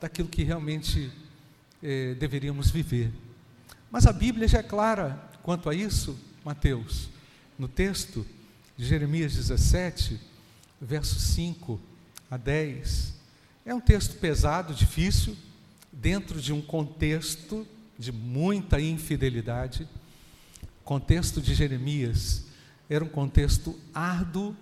[0.00, 1.12] daquilo que realmente
[1.82, 3.12] é, deveríamos viver.
[3.90, 7.10] Mas a Bíblia já é clara quanto a isso, Mateus.
[7.58, 8.26] No texto
[8.78, 10.18] de Jeremias 17,
[10.80, 11.78] versos 5
[12.30, 13.12] a 10.
[13.66, 15.36] É um texto pesado, difícil,
[16.00, 17.66] dentro de um contexto
[17.98, 19.86] de muita infidelidade.
[20.80, 22.46] O contexto de Jeremias
[22.88, 24.56] era um contexto árduo,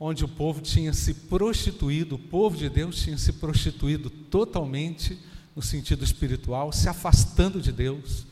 [0.00, 5.18] onde o povo tinha se prostituído, o povo de Deus tinha se prostituído totalmente
[5.54, 8.26] no sentido espiritual, se afastando de Deus,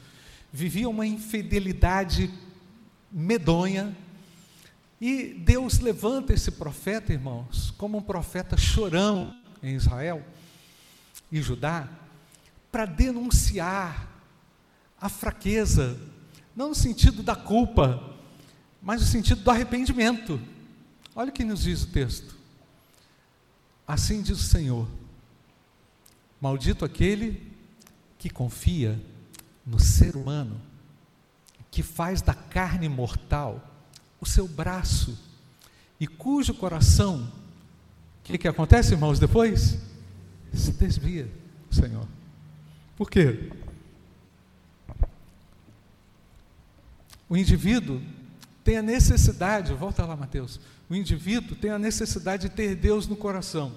[0.52, 2.30] vivia uma infidelidade
[3.10, 3.96] medonha.
[5.00, 10.24] E Deus levanta esse profeta, irmãos, como um profeta chorão em Israel
[11.32, 11.88] e Judá,
[12.70, 14.06] para denunciar
[15.00, 15.98] a fraqueza,
[16.54, 18.16] não no sentido da culpa,
[18.80, 20.40] mas no sentido do arrependimento.
[21.16, 22.36] Olha o que nos diz o texto.
[23.86, 24.86] Assim diz o Senhor:
[26.40, 27.50] Maldito aquele
[28.18, 29.00] que confia
[29.66, 30.60] no ser humano
[31.72, 33.66] que faz da carne mortal
[34.20, 35.18] o seu braço
[35.98, 37.32] e cujo coração,
[38.20, 39.78] o que, que acontece, irmãos, depois?
[40.52, 41.28] Se desvia,
[41.70, 42.06] Senhor.
[42.96, 43.50] Por quê?
[47.28, 48.00] O indivíduo
[48.62, 50.60] tem a necessidade, volta lá, Mateus.
[50.88, 53.72] O indivíduo tem a necessidade de ter Deus no coração,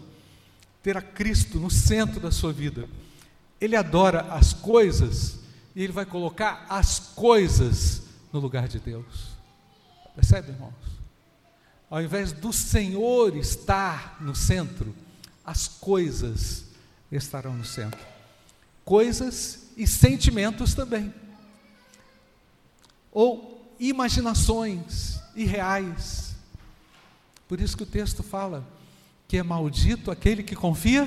[0.84, 2.88] ter a Cristo no centro da sua vida.
[3.60, 5.40] Ele adora as coisas
[5.76, 9.30] e ele vai colocar as coisas no lugar de Deus.
[10.14, 10.74] Percebe, irmãos?
[11.90, 14.94] Ao invés do Senhor estar no centro,
[15.46, 16.66] as coisas
[17.12, 18.00] estarão no centro.
[18.84, 21.14] Coisas e sentimentos também.
[23.12, 26.36] Ou imaginações irreais.
[27.48, 28.66] Por isso que o texto fala
[29.28, 31.04] que é maldito aquele que confia.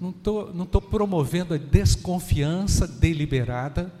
[0.00, 3.92] Não estou não tô promovendo a desconfiança deliberada.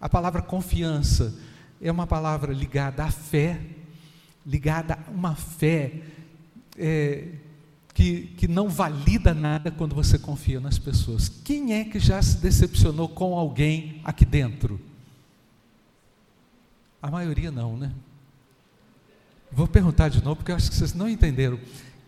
[0.00, 1.34] A palavra confiança
[1.80, 3.60] é uma palavra ligada à fé,
[4.44, 6.02] ligada a uma fé
[6.76, 7.28] é,
[7.96, 11.30] que, que não valida nada quando você confia nas pessoas.
[11.30, 14.78] Quem é que já se decepcionou com alguém aqui dentro?
[17.00, 17.90] A maioria não, né?
[19.50, 21.58] Vou perguntar de novo, porque eu acho que vocês não entenderam.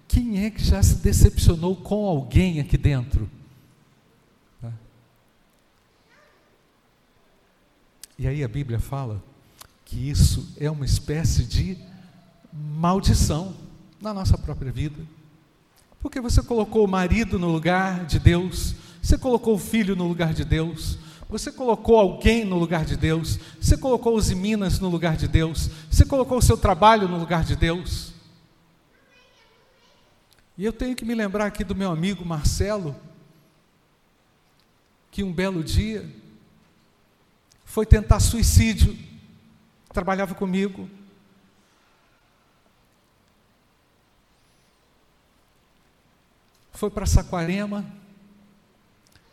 [0.07, 3.27] Quem é que já se decepcionou com alguém aqui dentro?
[4.61, 4.71] Tá?
[8.19, 9.25] E aí a Bíblia fala
[9.87, 11.79] que isso é uma espécie de
[12.53, 13.57] maldição
[14.03, 15.17] na nossa própria vida.
[16.01, 20.33] Porque você colocou o marido no lugar de Deus, você colocou o filho no lugar
[20.33, 25.17] de Deus, você colocou alguém no lugar de Deus, você colocou os Minas no lugar
[25.17, 28.15] de Deus, você colocou o seu trabalho no lugar de Deus.
[30.57, 32.97] E eu tenho que me lembrar aqui do meu amigo Marcelo,
[35.11, 36.09] que um belo dia
[37.65, 38.97] foi tentar suicídio,
[39.93, 40.89] trabalhava comigo.
[46.79, 47.85] Foi para Saquarema,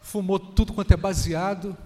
[0.01, 1.77] fumou tudo quanto é baseado,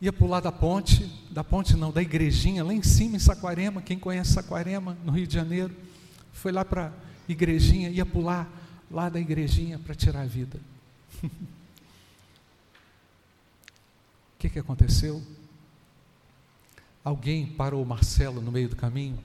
[0.00, 3.98] ia pular da ponte, da ponte não, da igrejinha, lá em cima em Saquarema, quem
[3.98, 5.74] conhece Saquarema, no Rio de Janeiro,
[6.32, 6.92] foi lá para a
[7.28, 8.48] igrejinha, ia pular
[8.88, 10.60] lá da igrejinha para tirar a vida.
[11.24, 11.30] o
[14.38, 15.20] que, que aconteceu?
[17.02, 19.18] Alguém parou o Marcelo no meio do caminho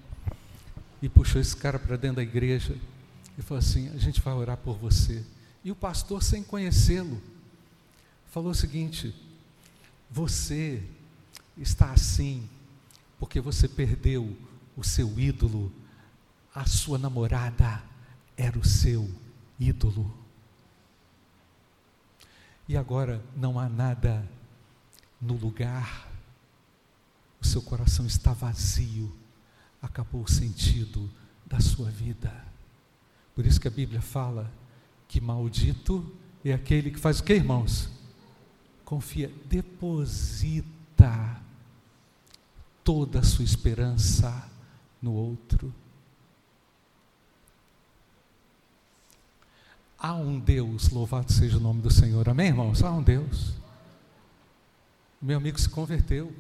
[1.04, 2.76] e puxou esse cara para dentro da igreja
[3.38, 5.24] e falou assim: A gente vai orar por você.
[5.64, 7.22] E o pastor, sem conhecê-lo,
[8.28, 9.14] falou o seguinte:
[10.10, 10.84] Você
[11.58, 12.48] está assim
[13.20, 14.38] porque você perdeu
[14.76, 15.72] o seu ídolo,
[16.54, 17.82] a sua namorada
[18.38, 19.10] era o seu
[19.60, 20.14] ídolo.
[22.68, 24.28] E agora não há nada
[25.22, 26.12] no lugar,
[27.42, 29.16] o seu coração está vazio,
[29.82, 31.10] acabou o sentido
[31.46, 32.45] da sua vida.
[33.36, 34.50] Por isso que a Bíblia fala
[35.10, 36.10] que maldito
[36.44, 37.90] é aquele que faz o que, irmãos?
[38.86, 41.42] Confia, deposita
[42.84, 44.50] toda a sua esperança
[45.02, 45.74] no outro.
[49.98, 52.84] Há um Deus, louvado seja o nome do Senhor, amém, irmãos?
[52.84, 53.54] Há um Deus.
[55.22, 56.34] Meu amigo se converteu.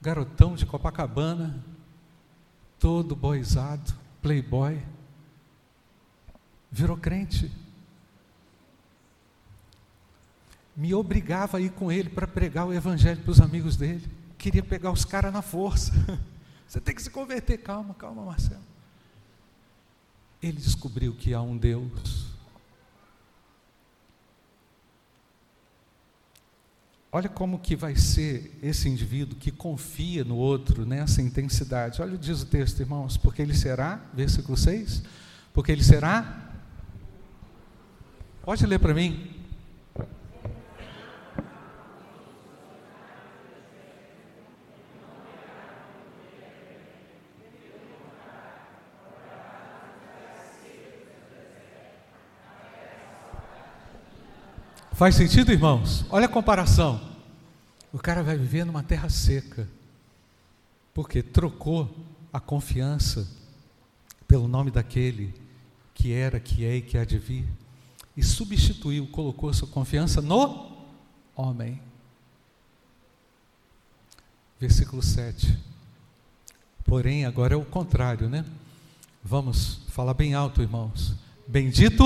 [0.00, 1.64] Garotão de Copacabana,
[2.78, 3.94] todo boizado,
[4.26, 4.82] playboy
[6.68, 7.50] virou crente.
[10.76, 14.04] Me obrigava a ir com ele para pregar o evangelho para os amigos dele.
[14.36, 15.92] Queria pegar os caras na força.
[16.66, 17.58] Você tem que se converter.
[17.58, 18.60] Calma, calma, Marcelo.
[20.42, 22.25] Ele descobriu que há um Deus.
[27.16, 32.02] Olha como que vai ser esse indivíduo que confia no outro nessa intensidade.
[32.02, 35.02] Olha, diz o texto, irmãos, porque ele será, versículo 6,
[35.54, 36.46] porque ele será
[38.44, 39.34] Pode ler para mim?
[54.92, 56.06] Faz sentido, irmãos?
[56.08, 57.15] Olha a comparação.
[57.96, 59.66] O cara vai viver numa terra seca,
[60.92, 61.90] porque trocou
[62.30, 63.26] a confiança
[64.28, 65.34] pelo nome daquele
[65.94, 67.48] que era, que é e que há de vir
[68.14, 70.76] e substituiu, colocou sua confiança no
[71.34, 71.80] homem.
[74.60, 75.58] Versículo 7.
[76.84, 78.44] Porém, agora é o contrário, né?
[79.24, 81.16] Vamos falar bem alto, irmãos.
[81.48, 82.04] Bendito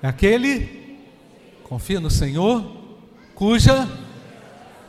[0.00, 0.84] é aquele
[1.64, 2.62] Confia no Senhor,
[3.34, 4.03] cuja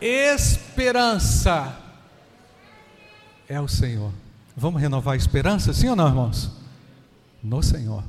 [0.01, 1.81] esperança
[3.47, 4.11] é o Senhor.
[4.55, 6.51] Vamos renovar a esperança, sim ou não, irmãos?
[7.43, 8.03] No Senhor.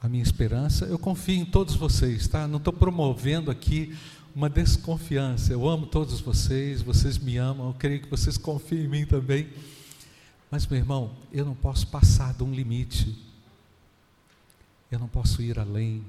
[0.00, 2.46] A minha esperança, eu confio em todos vocês, tá?
[2.46, 3.96] Não estou promovendo aqui
[4.34, 5.52] uma desconfiança.
[5.52, 9.48] Eu amo todos vocês, vocês me amam, eu creio que vocês confiam em mim também.
[10.50, 13.18] Mas, meu irmão, eu não posso passar de um limite.
[14.90, 16.04] Eu não posso ir além.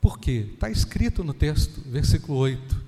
[0.00, 0.50] Por quê?
[0.54, 2.83] Está escrito no texto, versículo 8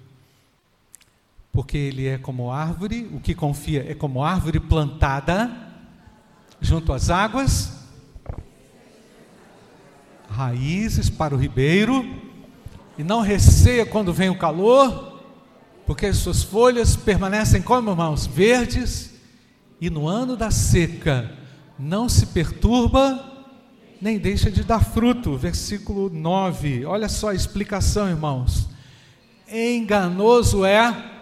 [1.57, 5.51] porque ele é como árvore, o que confia é como árvore plantada
[6.61, 7.73] junto às águas,
[10.29, 12.05] raízes para o ribeiro,
[12.99, 15.23] e não receia quando vem o calor,
[15.87, 19.15] porque as suas folhas permanecem como irmãos, verdes,
[19.81, 21.33] e no ano da seca
[21.79, 23.33] não se perturba,
[23.99, 25.39] nem deixa de dar fruto.
[25.39, 28.69] Versículo 9, olha só a explicação, irmãos.
[29.51, 31.16] Enganoso é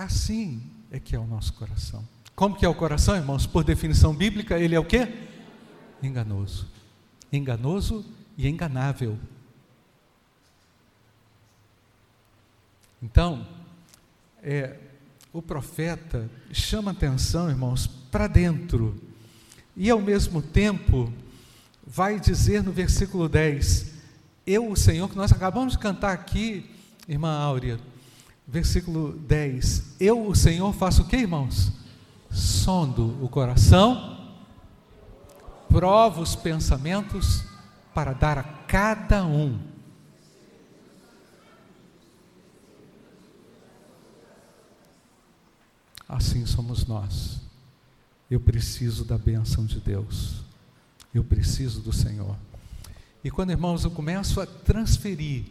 [0.00, 2.02] Assim é que é o nosso coração.
[2.34, 3.46] Como que é o coração, irmãos?
[3.46, 5.06] Por definição bíblica, ele é o quê?
[6.02, 6.66] Enganoso.
[7.30, 8.02] Enganoso
[8.34, 9.18] e enganável.
[13.02, 13.46] Então,
[14.42, 14.78] é,
[15.34, 18.98] o profeta chama atenção, irmãos, para dentro.
[19.76, 21.12] E ao mesmo tempo,
[21.86, 23.96] vai dizer no versículo 10:
[24.46, 26.70] Eu, o Senhor, que nós acabamos de cantar aqui,
[27.06, 27.78] irmã Áurea,
[28.50, 29.94] versículo 10.
[30.00, 31.72] Eu, o Senhor, faço o que, irmãos?
[32.30, 34.34] Sondo o coração,
[35.68, 37.44] provo os pensamentos
[37.94, 39.58] para dar a cada um.
[46.08, 47.40] Assim somos nós.
[48.28, 50.42] Eu preciso da bênção de Deus.
[51.14, 52.36] Eu preciso do Senhor.
[53.22, 55.44] E quando, irmãos, eu começo a transferir,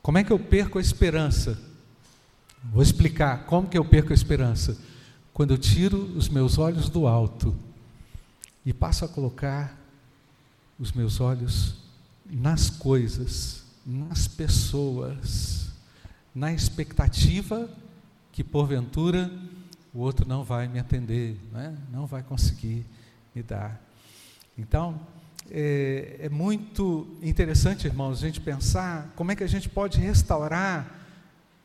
[0.00, 1.73] como é que eu perco a esperança?
[2.72, 4.76] Vou explicar como que eu perco a esperança.
[5.32, 7.54] Quando eu tiro os meus olhos do alto
[8.64, 9.78] e passo a colocar
[10.78, 11.76] os meus olhos
[12.24, 15.68] nas coisas, nas pessoas,
[16.34, 17.68] na expectativa
[18.32, 19.30] que porventura
[19.92, 21.72] o outro não vai me atender, não, é?
[21.92, 22.84] não vai conseguir
[23.34, 23.80] me dar.
[24.58, 25.00] Então,
[25.50, 31.03] é, é muito interessante, irmãos, a gente pensar como é que a gente pode restaurar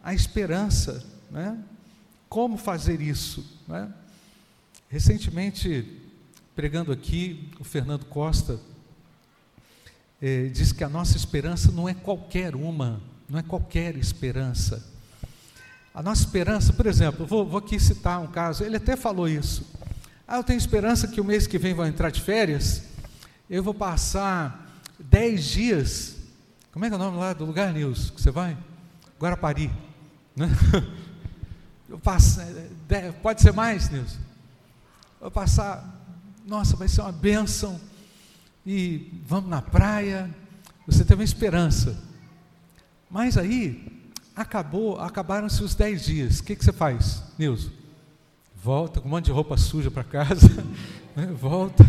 [0.03, 1.05] a esperança.
[1.29, 1.57] Né?
[2.27, 3.59] Como fazer isso?
[3.67, 3.91] Né?
[4.89, 6.01] Recentemente,
[6.55, 8.59] pregando aqui, o Fernando Costa
[10.21, 14.85] eh, diz que a nossa esperança não é qualquer uma, não é qualquer esperança.
[15.93, 19.65] A nossa esperança, por exemplo, vou, vou aqui citar um caso, ele até falou isso.
[20.27, 22.83] Ah, eu tenho esperança que o mês que vem vão entrar de férias,
[23.49, 24.67] eu vou passar
[24.99, 26.15] dez dias.
[26.71, 28.55] Como é que é o nome lá do lugar, Nils, que você vai?
[29.19, 29.88] Guarapari.
[30.35, 30.47] Né?
[31.89, 34.19] Eu passo, é, pode ser mais, Nilson?
[35.19, 35.99] Vou passar,
[36.45, 37.81] nossa, vai ser uma bênção.
[38.65, 40.29] E vamos na praia.
[40.85, 41.97] Você teve uma esperança.
[43.09, 46.39] Mas aí, acabou, acabaram-se os dez dias.
[46.39, 47.71] O que, que você faz, Nilson?
[48.63, 50.47] Volta com um monte de roupa suja para casa.
[51.15, 51.25] Né?
[51.25, 51.83] Volta,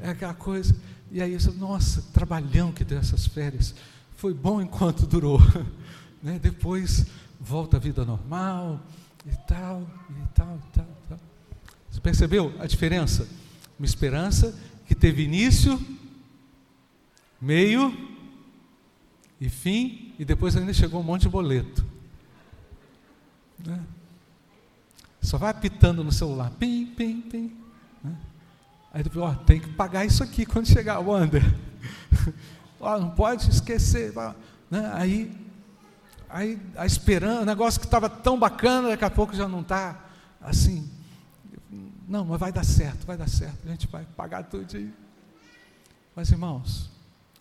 [0.00, 0.74] é aquela coisa.
[1.10, 3.74] E aí, você, nossa, trabalhão que deu essas férias.
[4.16, 5.38] Foi bom enquanto durou.
[6.22, 6.38] Né?
[6.40, 7.04] Depois
[7.42, 8.80] volta à vida normal
[9.26, 11.18] e tal, e tal, e tal, e tal.
[11.90, 13.28] Você percebeu a diferença?
[13.78, 15.80] Uma esperança que teve início,
[17.40, 18.10] meio
[19.40, 21.84] e fim, e depois ainda chegou um monte de boleto.
[23.58, 23.80] Né?
[25.20, 27.56] Só vai apitando no celular, pim, pim, pim.
[28.02, 28.16] Né?
[28.92, 31.42] Aí depois, ó, tem que pagar isso aqui quando chegar Wander.
[32.78, 34.12] ó, não pode esquecer.
[34.70, 34.90] Né?
[34.94, 35.41] Aí
[36.32, 40.04] aí a esperança, o negócio que estava tão bacana, daqui a pouco já não está
[40.40, 40.90] assim.
[42.08, 44.66] Não, mas vai dar certo, vai dar certo, a gente vai pagar tudo.
[46.16, 46.90] Mas irmãos,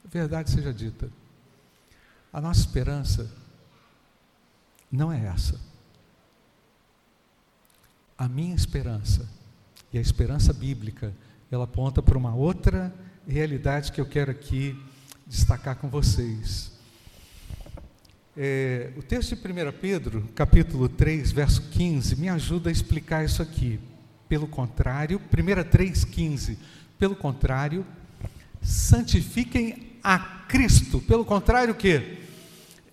[0.05, 1.09] verdade seja dita,
[2.31, 3.29] a nossa esperança
[4.91, 5.59] não é essa.
[8.17, 9.27] A minha esperança
[9.91, 11.13] e a esperança bíblica,
[11.49, 12.93] ela aponta para uma outra
[13.27, 14.81] realidade que eu quero aqui
[15.25, 16.71] destacar com vocês.
[18.43, 23.39] É, o texto de 1 Pedro, capítulo 3, verso 15, me ajuda a explicar isso
[23.39, 23.79] aqui.
[24.27, 26.57] Pelo contrário, 1 3,15,
[26.97, 27.85] pelo contrário,
[28.59, 30.17] santifiquem a
[30.47, 30.99] Cristo.
[31.01, 32.17] Pelo contrário, o que?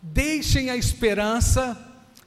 [0.02, 1.82] Deixem a esperança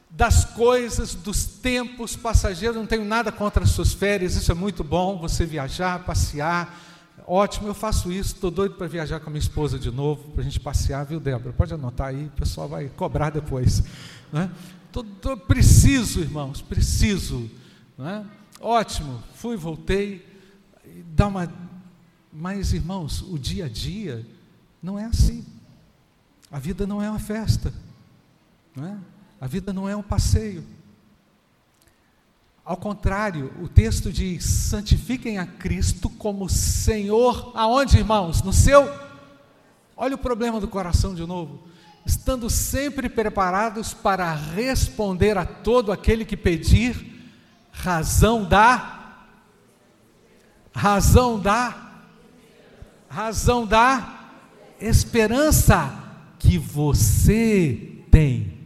[0.09, 2.76] das coisas, dos tempos passageiros.
[2.76, 6.76] Não tenho nada contra as suas férias, isso é muito bom, você viajar, passear.
[7.28, 10.41] Ótimo, eu faço isso, estou doido para viajar com a minha esposa de novo, para
[10.41, 11.53] a gente passear, viu, Débora?
[11.53, 13.84] Pode anotar aí, o pessoal vai cobrar depois.
[14.32, 14.51] Né?
[14.91, 17.49] Tô, tô, preciso, irmãos, preciso.
[17.97, 18.26] Né?
[18.59, 20.26] Ótimo, fui, voltei,
[21.15, 21.51] dá uma.
[22.34, 24.26] Mas, irmãos, o dia a dia
[24.82, 25.45] não é assim.
[26.51, 27.74] A vida não é uma festa.
[28.76, 28.97] Não é?
[29.39, 30.63] A vida não é um passeio.
[32.64, 38.41] Ao contrário, o texto diz: santifiquem a Cristo como Senhor, aonde, irmãos?
[38.43, 38.89] No seu.
[39.97, 41.64] Olha o problema do coração de novo.
[42.05, 47.30] Estando sempre preparados para responder a todo aquele que pedir
[47.72, 48.99] razão da.
[50.74, 51.89] Razão da.
[53.09, 54.30] Razão da
[54.80, 55.93] esperança
[56.39, 58.61] que você tem.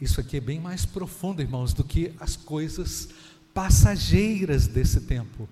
[0.00, 3.08] Isso aqui é bem mais profundo, irmãos, do que as coisas
[3.52, 5.48] passageiras desse tempo.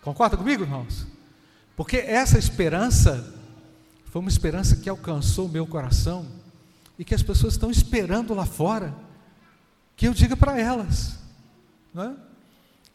[0.00, 1.06] Concorda comigo, irmãos?
[1.76, 3.34] Porque essa esperança
[4.06, 6.26] foi uma esperança que alcançou o meu coração
[6.98, 8.94] e que as pessoas estão esperando lá fora
[9.96, 11.18] que eu diga para elas.
[11.92, 12.16] Não é?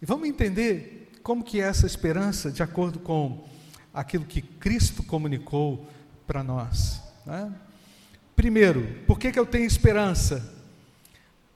[0.01, 3.45] E vamos entender como que é essa esperança, de acordo com
[3.93, 5.87] aquilo que Cristo comunicou
[6.25, 7.01] para nós.
[7.27, 7.49] É?
[8.35, 10.56] Primeiro, por que, que eu tenho esperança?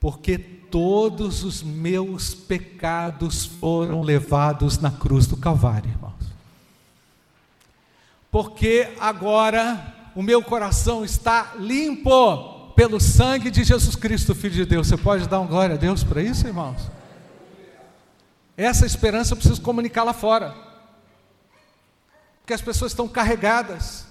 [0.02, 6.26] Porque todos os meus pecados foram levados na cruz do Calvário, irmãos.
[8.32, 14.88] Porque agora o meu coração está limpo pelo sangue de Jesus Cristo, Filho de Deus.
[14.88, 16.90] Você pode dar um glória a Deus para isso, irmãos?
[18.58, 20.56] Essa esperança eu preciso comunicar lá fora.
[22.40, 24.08] Porque as pessoas estão carregadas,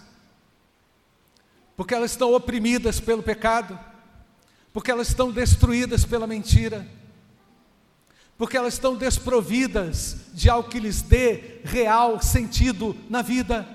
[1.77, 3.90] porque elas estão oprimidas pelo pecado
[4.73, 6.87] porque elas estão destruídas pela mentira,
[8.39, 13.69] porque elas estão desprovidas de algo que lhes dê real sentido na vida.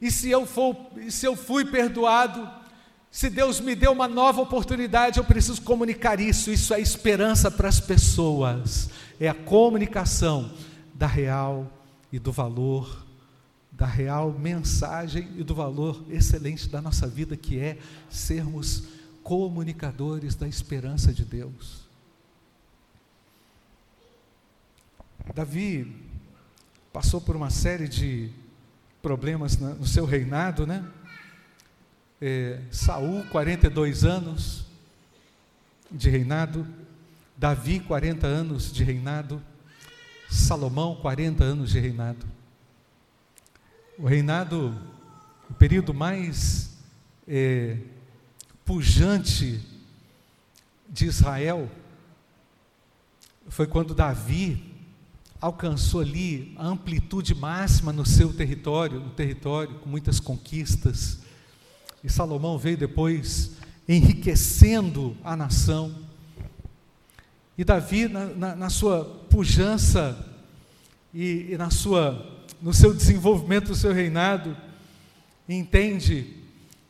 [0.00, 0.76] E se eu for,
[1.08, 2.48] se eu fui perdoado,
[3.10, 6.50] se Deus me deu uma nova oportunidade, eu preciso comunicar isso.
[6.50, 8.90] Isso é esperança para as pessoas.
[9.18, 10.52] É a comunicação
[10.94, 11.66] da real
[12.12, 13.06] e do valor,
[13.72, 17.78] da real mensagem e do valor excelente da nossa vida, que é
[18.10, 18.84] sermos
[19.26, 21.84] comunicadores da esperança de Deus.
[25.34, 26.00] Davi
[26.92, 28.30] passou por uma série de
[29.02, 30.88] problemas no seu reinado, né?
[32.22, 34.64] É, Saul, 42 anos
[35.90, 36.64] de reinado,
[37.36, 39.42] Davi, 40 anos de reinado,
[40.30, 42.24] Salomão, 40 anos de reinado.
[43.98, 44.72] O reinado,
[45.50, 46.78] o período mais
[47.26, 47.76] é,
[48.66, 49.60] pujante
[50.88, 51.70] de Israel
[53.48, 54.74] foi quando Davi
[55.40, 61.20] alcançou ali a amplitude máxima no seu território, no território com muitas conquistas.
[62.02, 63.52] E Salomão veio depois
[63.88, 65.94] enriquecendo a nação.
[67.56, 70.26] E Davi, na, na, na sua pujança
[71.14, 74.56] e, e na sua, no seu desenvolvimento do seu reinado,
[75.48, 76.35] entende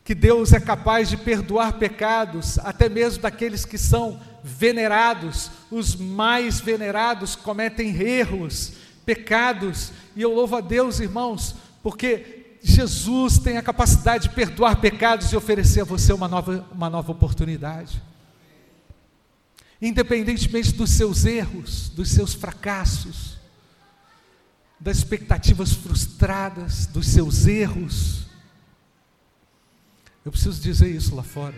[0.07, 6.61] que Deus é capaz de perdoar pecados, até mesmo daqueles que são venerados, os mais
[6.61, 14.29] venerados cometem erros, pecados, e eu louvo a Deus, irmãos, porque Jesus tem a capacidade
[14.29, 18.01] de perdoar pecados e oferecer a você uma nova, uma nova oportunidade.
[19.83, 23.39] Independentemente dos seus erros, dos seus fracassos,
[24.79, 28.26] das expectativas frustradas, dos seus erros,
[30.27, 31.55] eu preciso dizer isso lá fora.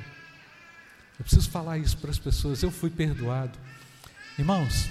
[1.19, 2.63] Eu preciso falar isso para as pessoas.
[2.63, 3.59] Eu fui perdoado.
[4.39, 4.91] Irmãos,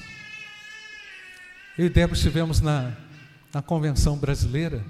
[1.78, 2.97] eu e Débora estivemos na,
[3.53, 4.84] na convenção brasileira.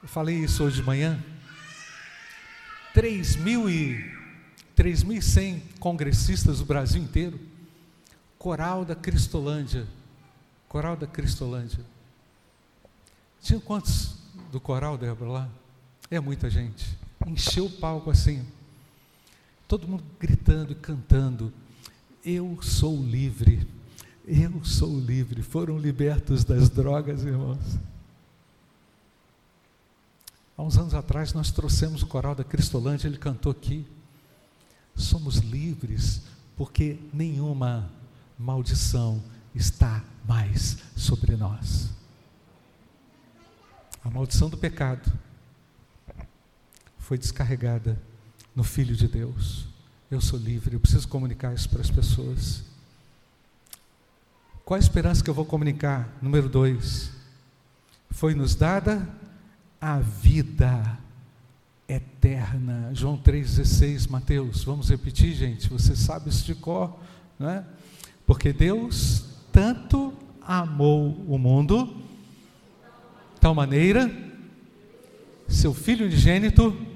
[0.00, 1.20] Eu falei isso hoje de manhã.
[2.94, 7.40] 3.100 congressistas do Brasil inteiro.
[8.38, 9.88] Coral da Cristolândia.
[10.68, 11.84] Coral da Cristolândia.
[13.42, 14.14] Tinha quantos
[14.52, 15.48] do coral, Débora, lá?
[16.08, 18.44] É muita gente encheu o palco assim.
[19.68, 21.52] Todo mundo gritando e cantando.
[22.24, 23.66] Eu sou livre.
[24.26, 25.42] Eu sou livre.
[25.42, 27.78] Foram libertos das drogas, irmãos.
[30.56, 33.86] Há uns anos atrás nós trouxemos o coral da Cristolândia, ele cantou aqui.
[34.94, 36.22] Somos livres
[36.54, 37.90] porque nenhuma
[38.38, 39.22] maldição
[39.54, 41.88] está mais sobre nós.
[44.04, 45.10] A maldição do pecado
[47.10, 48.00] foi descarregada
[48.54, 49.66] no Filho de Deus.
[50.08, 52.62] Eu sou livre, eu preciso comunicar isso para as pessoas.
[54.64, 56.08] Qual a esperança que eu vou comunicar?
[56.22, 57.10] Número dois,
[58.12, 59.08] foi nos dada
[59.80, 61.00] a vida
[61.88, 62.92] eterna.
[62.94, 66.96] João 3,16, Mateus, vamos repetir, gente, você sabe isso de cor,
[67.36, 67.64] não é?
[68.24, 71.92] Porque Deus tanto amou o mundo,
[73.40, 74.08] tal maneira,
[75.48, 76.86] seu Filho unigênito,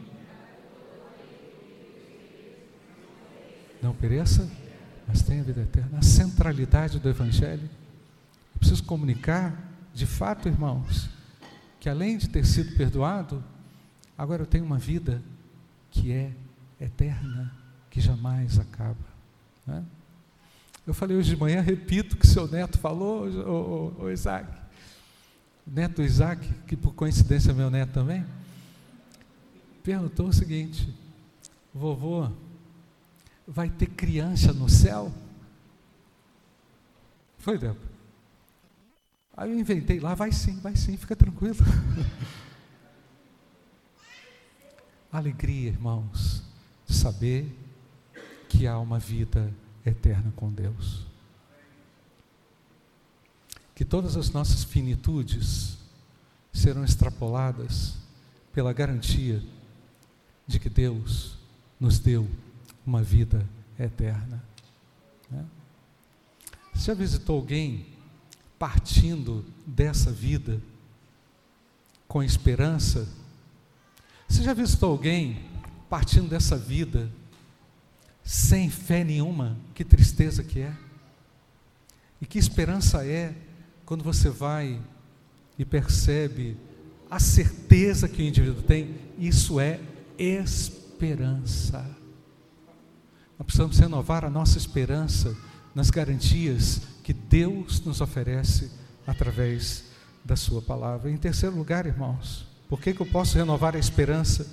[3.84, 4.50] não pereça,
[5.06, 5.98] mas tenha vida eterna.
[5.98, 7.68] A centralidade do Evangelho.
[8.54, 9.54] Eu preciso comunicar,
[9.92, 11.10] de fato, irmãos,
[11.78, 13.44] que além de ter sido perdoado,
[14.16, 15.22] agora eu tenho uma vida
[15.90, 16.32] que é
[16.80, 17.52] eterna,
[17.90, 18.96] que jamais acaba.
[19.66, 19.84] Né?
[20.86, 24.50] Eu falei hoje de manhã, repito o que seu neto falou, o, o, o Isaac.
[25.66, 28.24] Neto Isaac, que por coincidência é meu neto também,
[29.82, 30.88] perguntou o seguinte:
[31.72, 32.30] vovô,
[33.46, 35.12] vai ter criança no céu?
[37.38, 37.94] Foi, Débora?
[39.36, 41.56] Aí eu inventei lá, vai sim, vai sim, fica tranquilo.
[45.10, 46.42] Alegria, irmãos,
[46.86, 47.56] de saber
[48.48, 49.52] que há uma vida
[49.84, 51.04] eterna com Deus.
[53.74, 55.76] Que todas as nossas finitudes
[56.52, 57.96] serão extrapoladas
[58.52, 59.42] pela garantia
[60.46, 61.36] de que Deus
[61.80, 62.28] nos deu
[62.86, 64.42] uma vida eterna.
[65.30, 65.44] Né?
[66.72, 67.86] Você já visitou alguém
[68.58, 70.60] partindo dessa vida
[72.06, 73.08] com esperança?
[74.28, 75.44] Você já viu alguém
[75.88, 77.10] partindo dessa vida
[78.22, 79.56] sem fé nenhuma?
[79.74, 80.74] Que tristeza que é.
[82.20, 83.34] E que esperança é
[83.84, 84.80] quando você vai
[85.58, 86.56] e percebe
[87.10, 88.94] a certeza que o indivíduo tem?
[89.18, 89.78] Isso é
[90.18, 92.03] esperança.
[93.38, 95.36] Nós precisamos renovar a nossa esperança
[95.74, 98.70] nas garantias que Deus nos oferece
[99.06, 99.84] através
[100.24, 101.10] da Sua palavra.
[101.10, 104.46] Em terceiro lugar, irmãos, por que, que eu posso renovar a esperança?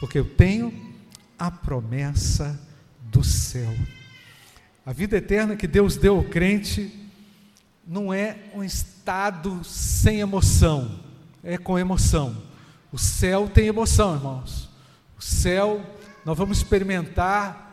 [0.00, 0.94] Porque eu tenho
[1.38, 2.60] a promessa
[3.00, 3.72] do céu.
[4.84, 6.92] A vida eterna que Deus deu ao crente
[7.86, 11.00] não é um estado sem emoção,
[11.42, 12.42] é com emoção.
[12.92, 14.68] O céu tem emoção, irmãos.
[15.18, 15.84] O céu,
[16.24, 17.65] nós vamos experimentar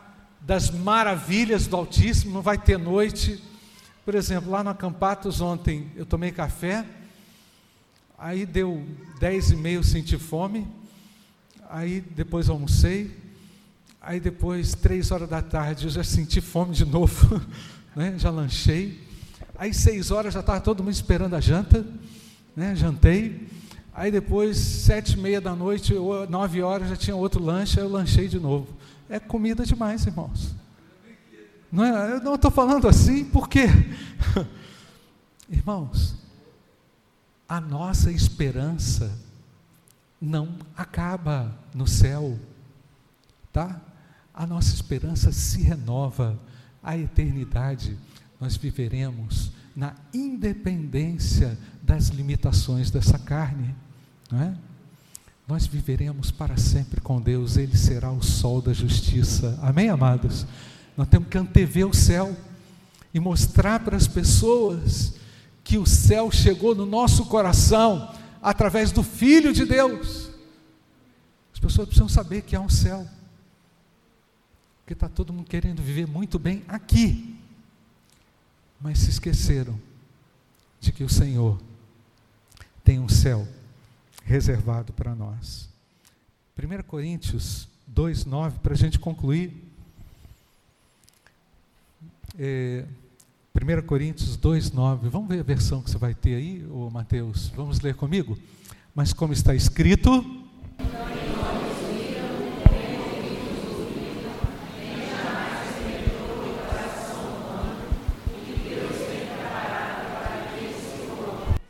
[0.46, 3.42] das maravilhas do Altíssimo, não vai ter noite.
[4.04, 6.84] Por exemplo, lá no Acampatos ontem eu tomei café,
[8.18, 8.86] aí deu
[9.18, 10.68] dez e meio, senti fome,
[11.70, 13.16] aí depois almocei,
[14.00, 17.40] aí depois, três horas da tarde, eu já senti fome de novo,
[17.96, 18.14] né?
[18.18, 19.00] já lanchei,
[19.56, 21.86] aí seis horas já estava todo mundo esperando a janta,
[22.54, 22.76] né?
[22.76, 23.48] jantei,
[23.94, 25.94] aí depois, sete e meia da noite,
[26.28, 28.68] nove horas, já tinha outro lanche, aí eu lanchei de novo
[29.08, 30.54] é comida demais, irmãos.
[31.70, 33.66] Não é, eu não estou falando assim porque,
[35.50, 36.14] irmãos,
[37.48, 39.10] a nossa esperança
[40.20, 42.38] não acaba no céu,
[43.52, 43.80] tá?
[44.32, 46.38] A nossa esperança se renova,
[46.82, 47.98] a eternidade
[48.40, 53.74] nós viveremos na independência das limitações dessa carne,
[54.30, 54.54] não é?
[55.46, 59.58] Nós viveremos para sempre com Deus, Ele será o sol da justiça.
[59.62, 60.46] Amém, amados?
[60.96, 62.34] Nós temos que antever o céu
[63.12, 65.14] e mostrar para as pessoas
[65.62, 70.30] que o céu chegou no nosso coração através do Filho de Deus.
[71.52, 73.06] As pessoas precisam saber que há um céu,
[74.80, 77.38] porque está todo mundo querendo viver muito bem aqui,
[78.80, 79.78] mas se esqueceram
[80.80, 81.60] de que o Senhor
[82.82, 83.46] tem um céu
[84.24, 85.68] reservado para nós.
[86.58, 89.52] 1 Coríntios 2, 9, para a gente concluir.
[92.38, 92.84] É,
[93.54, 95.08] 1 Coríntios 2, 9.
[95.08, 97.48] Vamos ver a versão que você vai ter aí, ô Mateus?
[97.56, 98.38] Vamos ler comigo?
[98.94, 100.24] Mas como está escrito.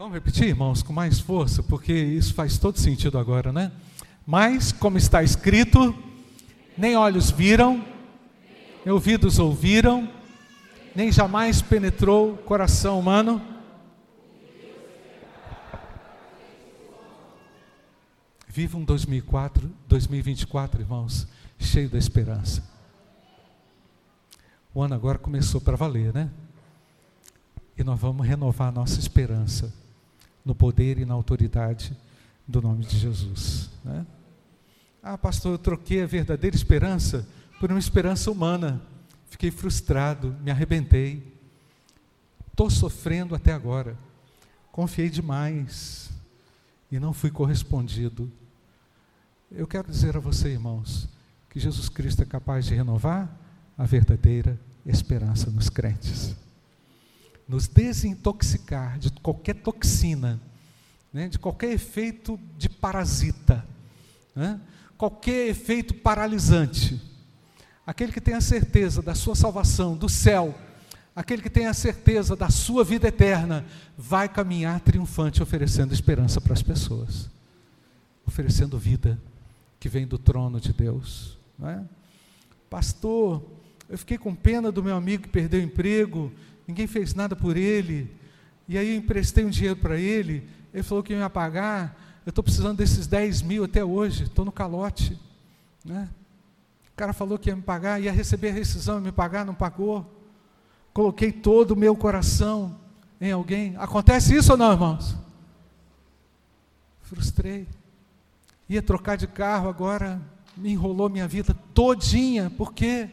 [0.05, 3.72] Vamos repetir, irmãos, com mais força, porque isso faz todo sentido agora, né?
[4.26, 5.96] Mas, como está escrito,
[6.76, 7.82] nem olhos viram,
[8.84, 10.07] nem ouvidos ouviram,
[10.94, 13.40] nem jamais penetrou o coração humano.
[18.46, 21.26] Viva um 2004, 2024, irmãos,
[21.59, 22.62] cheio da esperança.
[24.74, 26.28] O ano agora começou para valer, né?
[27.74, 29.82] E nós vamos renovar a nossa esperança
[30.45, 31.97] no poder e na autoridade
[32.47, 33.70] do nome de Jesus.
[33.82, 34.07] Né?
[35.03, 37.26] Ah, pastor, eu troquei a verdadeira esperança
[37.59, 38.82] por uma esperança humana.
[39.28, 41.32] Fiquei frustrado, me arrebentei.
[42.51, 43.97] Estou sofrendo até agora.
[44.70, 46.11] Confiei demais
[46.90, 48.30] e não fui correspondido.
[49.51, 51.09] Eu quero dizer a você, irmãos,
[51.49, 53.28] que Jesus Cristo é capaz de renovar
[53.76, 56.36] a verdadeira esperança nos crentes.
[57.49, 60.40] Nos desintoxicar de qualquer toxina,
[61.12, 63.64] né, de qualquer efeito de parasita,
[64.34, 64.61] né,
[64.97, 67.01] qualquer efeito paralisante.
[67.86, 70.55] Aquele que tem a certeza da sua salvação, do céu,
[71.14, 73.64] aquele que tem a certeza da sua vida eterna,
[73.97, 77.30] vai caminhar triunfante, oferecendo esperança para as pessoas,
[78.26, 79.18] oferecendo vida
[79.78, 81.36] que vem do trono de Deus.
[81.59, 81.84] Não é?
[82.70, 83.42] Pastor,
[83.88, 86.32] eu fiquei com pena do meu amigo que perdeu o emprego,
[86.66, 88.10] ninguém fez nada por ele,
[88.68, 92.30] e aí eu emprestei um dinheiro para ele, ele falou que ia me pagar, eu
[92.30, 95.18] estou precisando desses 10 mil até hoje, estou no calote.
[95.84, 96.08] Né?
[96.92, 99.54] O cara falou que ia me pagar, ia receber a rescisão, ia me pagar, não
[99.54, 100.10] pagou.
[100.92, 102.78] Coloquei todo o meu coração
[103.20, 103.76] em alguém.
[103.76, 105.16] Acontece isso ou não, irmãos?
[107.02, 107.68] Frustrei.
[108.68, 110.20] Ia trocar de carro, agora
[110.56, 113.10] me enrolou minha vida todinha, porque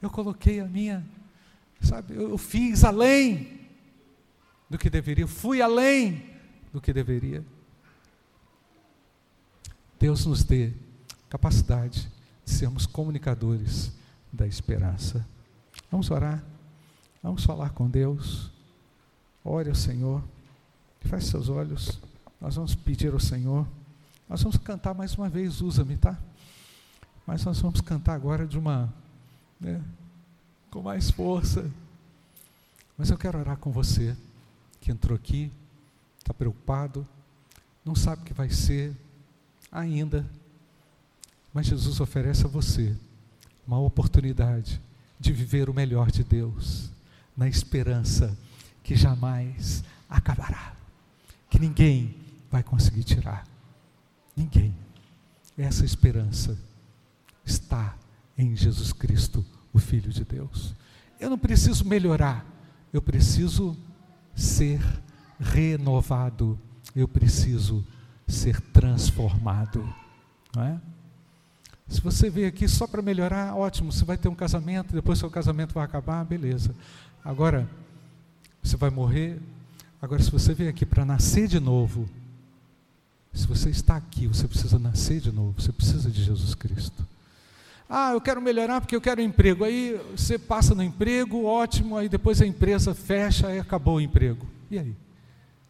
[0.00, 1.04] eu coloquei a minha,
[1.82, 3.60] sabe, eu fiz além
[4.68, 6.22] do que deveria, fui além
[6.72, 7.44] do que deveria.
[9.98, 10.72] Deus nos dê
[11.28, 12.10] capacidade
[12.44, 13.92] de sermos comunicadores
[14.32, 15.26] da esperança.
[15.90, 16.42] Vamos orar,
[17.22, 18.50] vamos falar com Deus.
[19.44, 20.22] Ore ao Senhor,
[21.00, 22.00] feche seus olhos.
[22.40, 23.66] Nós vamos pedir ao Senhor.
[24.28, 26.18] Nós vamos cantar mais uma vez, usa-me, tá?
[27.26, 28.92] Mas nós vamos cantar agora de uma,
[29.60, 29.80] né,
[30.72, 31.70] com mais força.
[32.96, 34.16] Mas eu quero orar com você
[34.80, 35.52] que entrou aqui,
[36.18, 37.06] está preocupado,
[37.84, 38.96] não sabe o que vai ser
[39.70, 40.26] ainda.
[41.52, 42.96] Mas Jesus oferece a você
[43.66, 44.80] uma oportunidade
[45.20, 46.90] de viver o melhor de Deus,
[47.36, 48.36] na esperança
[48.82, 50.74] que jamais acabará,
[51.50, 52.16] que ninguém
[52.50, 53.46] vai conseguir tirar.
[54.34, 54.74] Ninguém.
[55.56, 56.58] Essa esperança
[57.44, 57.94] está
[58.38, 60.74] em Jesus Cristo, o Filho de Deus.
[61.18, 62.44] Eu não preciso melhorar,
[62.92, 63.76] eu preciso
[64.34, 64.80] ser
[65.38, 66.58] renovado,
[66.94, 67.84] eu preciso
[68.26, 69.82] ser transformado.
[70.54, 70.80] Não é?
[71.88, 75.30] Se você veio aqui só para melhorar, ótimo, você vai ter um casamento, depois seu
[75.30, 76.74] casamento vai acabar, beleza.
[77.24, 77.68] Agora,
[78.62, 79.40] você vai morrer.
[80.00, 82.08] Agora, se você veio aqui para nascer de novo,
[83.32, 87.06] se você está aqui, você precisa nascer de novo, você precisa de Jesus Cristo.
[87.94, 89.64] Ah, eu quero melhorar porque eu quero um emprego.
[89.64, 94.46] Aí você passa no emprego, ótimo, aí depois a empresa fecha e acabou o emprego.
[94.70, 94.96] E aí?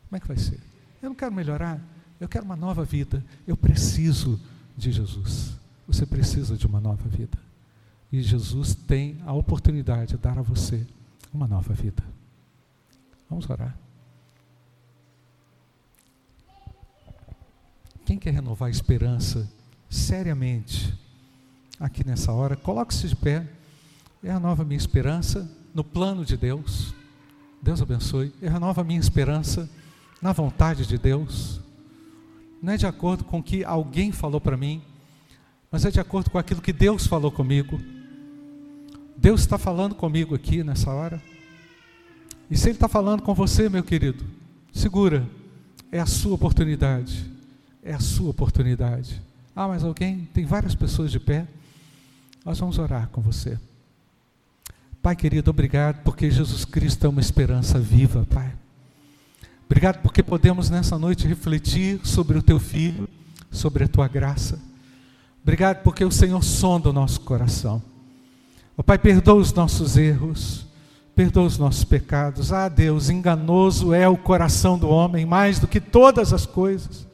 [0.08, 0.60] Como é que vai ser?
[1.02, 1.80] Eu não quero melhorar,
[2.20, 3.24] eu quero uma nova vida.
[3.44, 4.40] Eu preciso
[4.76, 5.58] de Jesus.
[5.88, 7.36] Você precisa de uma nova vida.
[8.12, 10.86] E Jesus tem a oportunidade de dar a você
[11.34, 12.04] uma nova vida.
[13.28, 13.76] Vamos orar.
[18.04, 19.50] Quem quer renovar a esperança
[19.90, 20.96] seriamente
[21.82, 23.46] aqui nessa hora, coloque-se de pé.
[24.22, 26.94] É a nova minha esperança no plano de Deus.
[27.60, 28.32] Deus abençoe.
[28.40, 29.68] É a nova minha esperança
[30.22, 31.60] na vontade de Deus
[32.62, 34.80] não é de acordo com o que alguém falou para mim,
[35.70, 37.80] mas é de acordo com aquilo que Deus falou comigo.
[39.16, 41.20] Deus está falando comigo aqui nessa hora.
[42.48, 44.24] E se Ele está falando com você, meu querido,
[44.72, 45.28] segura,
[45.90, 47.28] é a sua oportunidade.
[47.82, 49.20] É a sua oportunidade.
[49.56, 50.28] Ah, mas alguém?
[50.32, 51.48] Tem várias pessoas de pé.
[52.44, 53.58] Nós vamos orar com você.
[55.00, 58.52] Pai querido, obrigado porque Jesus Cristo é uma esperança viva, Pai.
[59.66, 63.08] Obrigado porque podemos nessa noite refletir sobre o teu filho,
[63.50, 64.58] sobre a tua graça.
[65.42, 67.82] Obrigado porque o Senhor sonda o nosso coração.
[68.76, 70.66] O Pai, perdoa os nossos erros,
[71.14, 72.52] perdoa os nossos pecados.
[72.52, 77.06] Ah, Deus, enganoso é o coração do homem mais do que todas as coisas.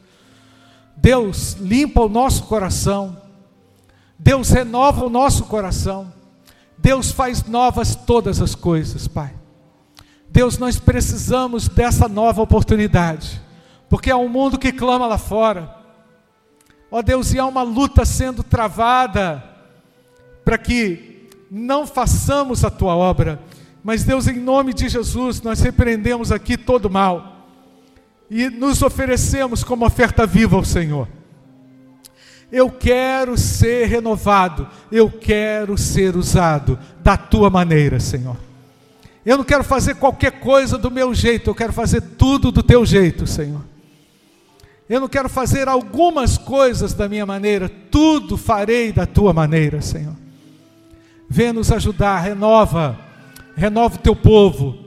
[0.96, 3.27] Deus, limpa o nosso coração.
[4.18, 6.12] Deus renova o nosso coração.
[6.76, 9.34] Deus faz novas todas as coisas, Pai.
[10.28, 13.40] Deus, nós precisamos dessa nova oportunidade,
[13.88, 15.74] porque há um mundo que clama lá fora.
[16.90, 19.42] Ó Deus, e há uma luta sendo travada
[20.44, 23.40] para que não façamos a tua obra.
[23.82, 27.46] Mas Deus, em nome de Jesus, nós repreendemos aqui todo mal
[28.30, 31.08] e nos oferecemos como oferta viva ao Senhor.
[32.50, 38.36] Eu quero ser renovado, eu quero ser usado da tua maneira, Senhor.
[39.24, 42.86] Eu não quero fazer qualquer coisa do meu jeito, eu quero fazer tudo do teu
[42.86, 43.60] jeito, Senhor.
[44.88, 50.16] Eu não quero fazer algumas coisas da minha maneira, tudo farei da tua maneira, Senhor.
[51.28, 52.98] Venha nos ajudar, renova,
[53.54, 54.78] renova o teu povo,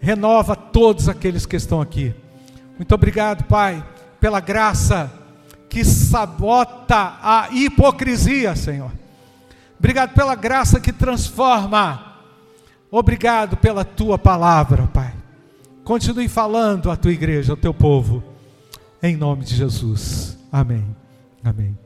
[0.00, 2.12] renova todos aqueles que estão aqui.
[2.76, 3.86] Muito obrigado, Pai,
[4.18, 5.12] pela graça
[5.76, 8.90] que sabota a hipocrisia, Senhor.
[9.78, 12.14] Obrigado pela graça que transforma.
[12.90, 15.12] Obrigado pela tua palavra, Pai.
[15.84, 18.24] Continue falando à tua igreja, ao teu povo.
[19.02, 20.38] Em nome de Jesus.
[20.50, 20.96] Amém.
[21.44, 21.85] Amém.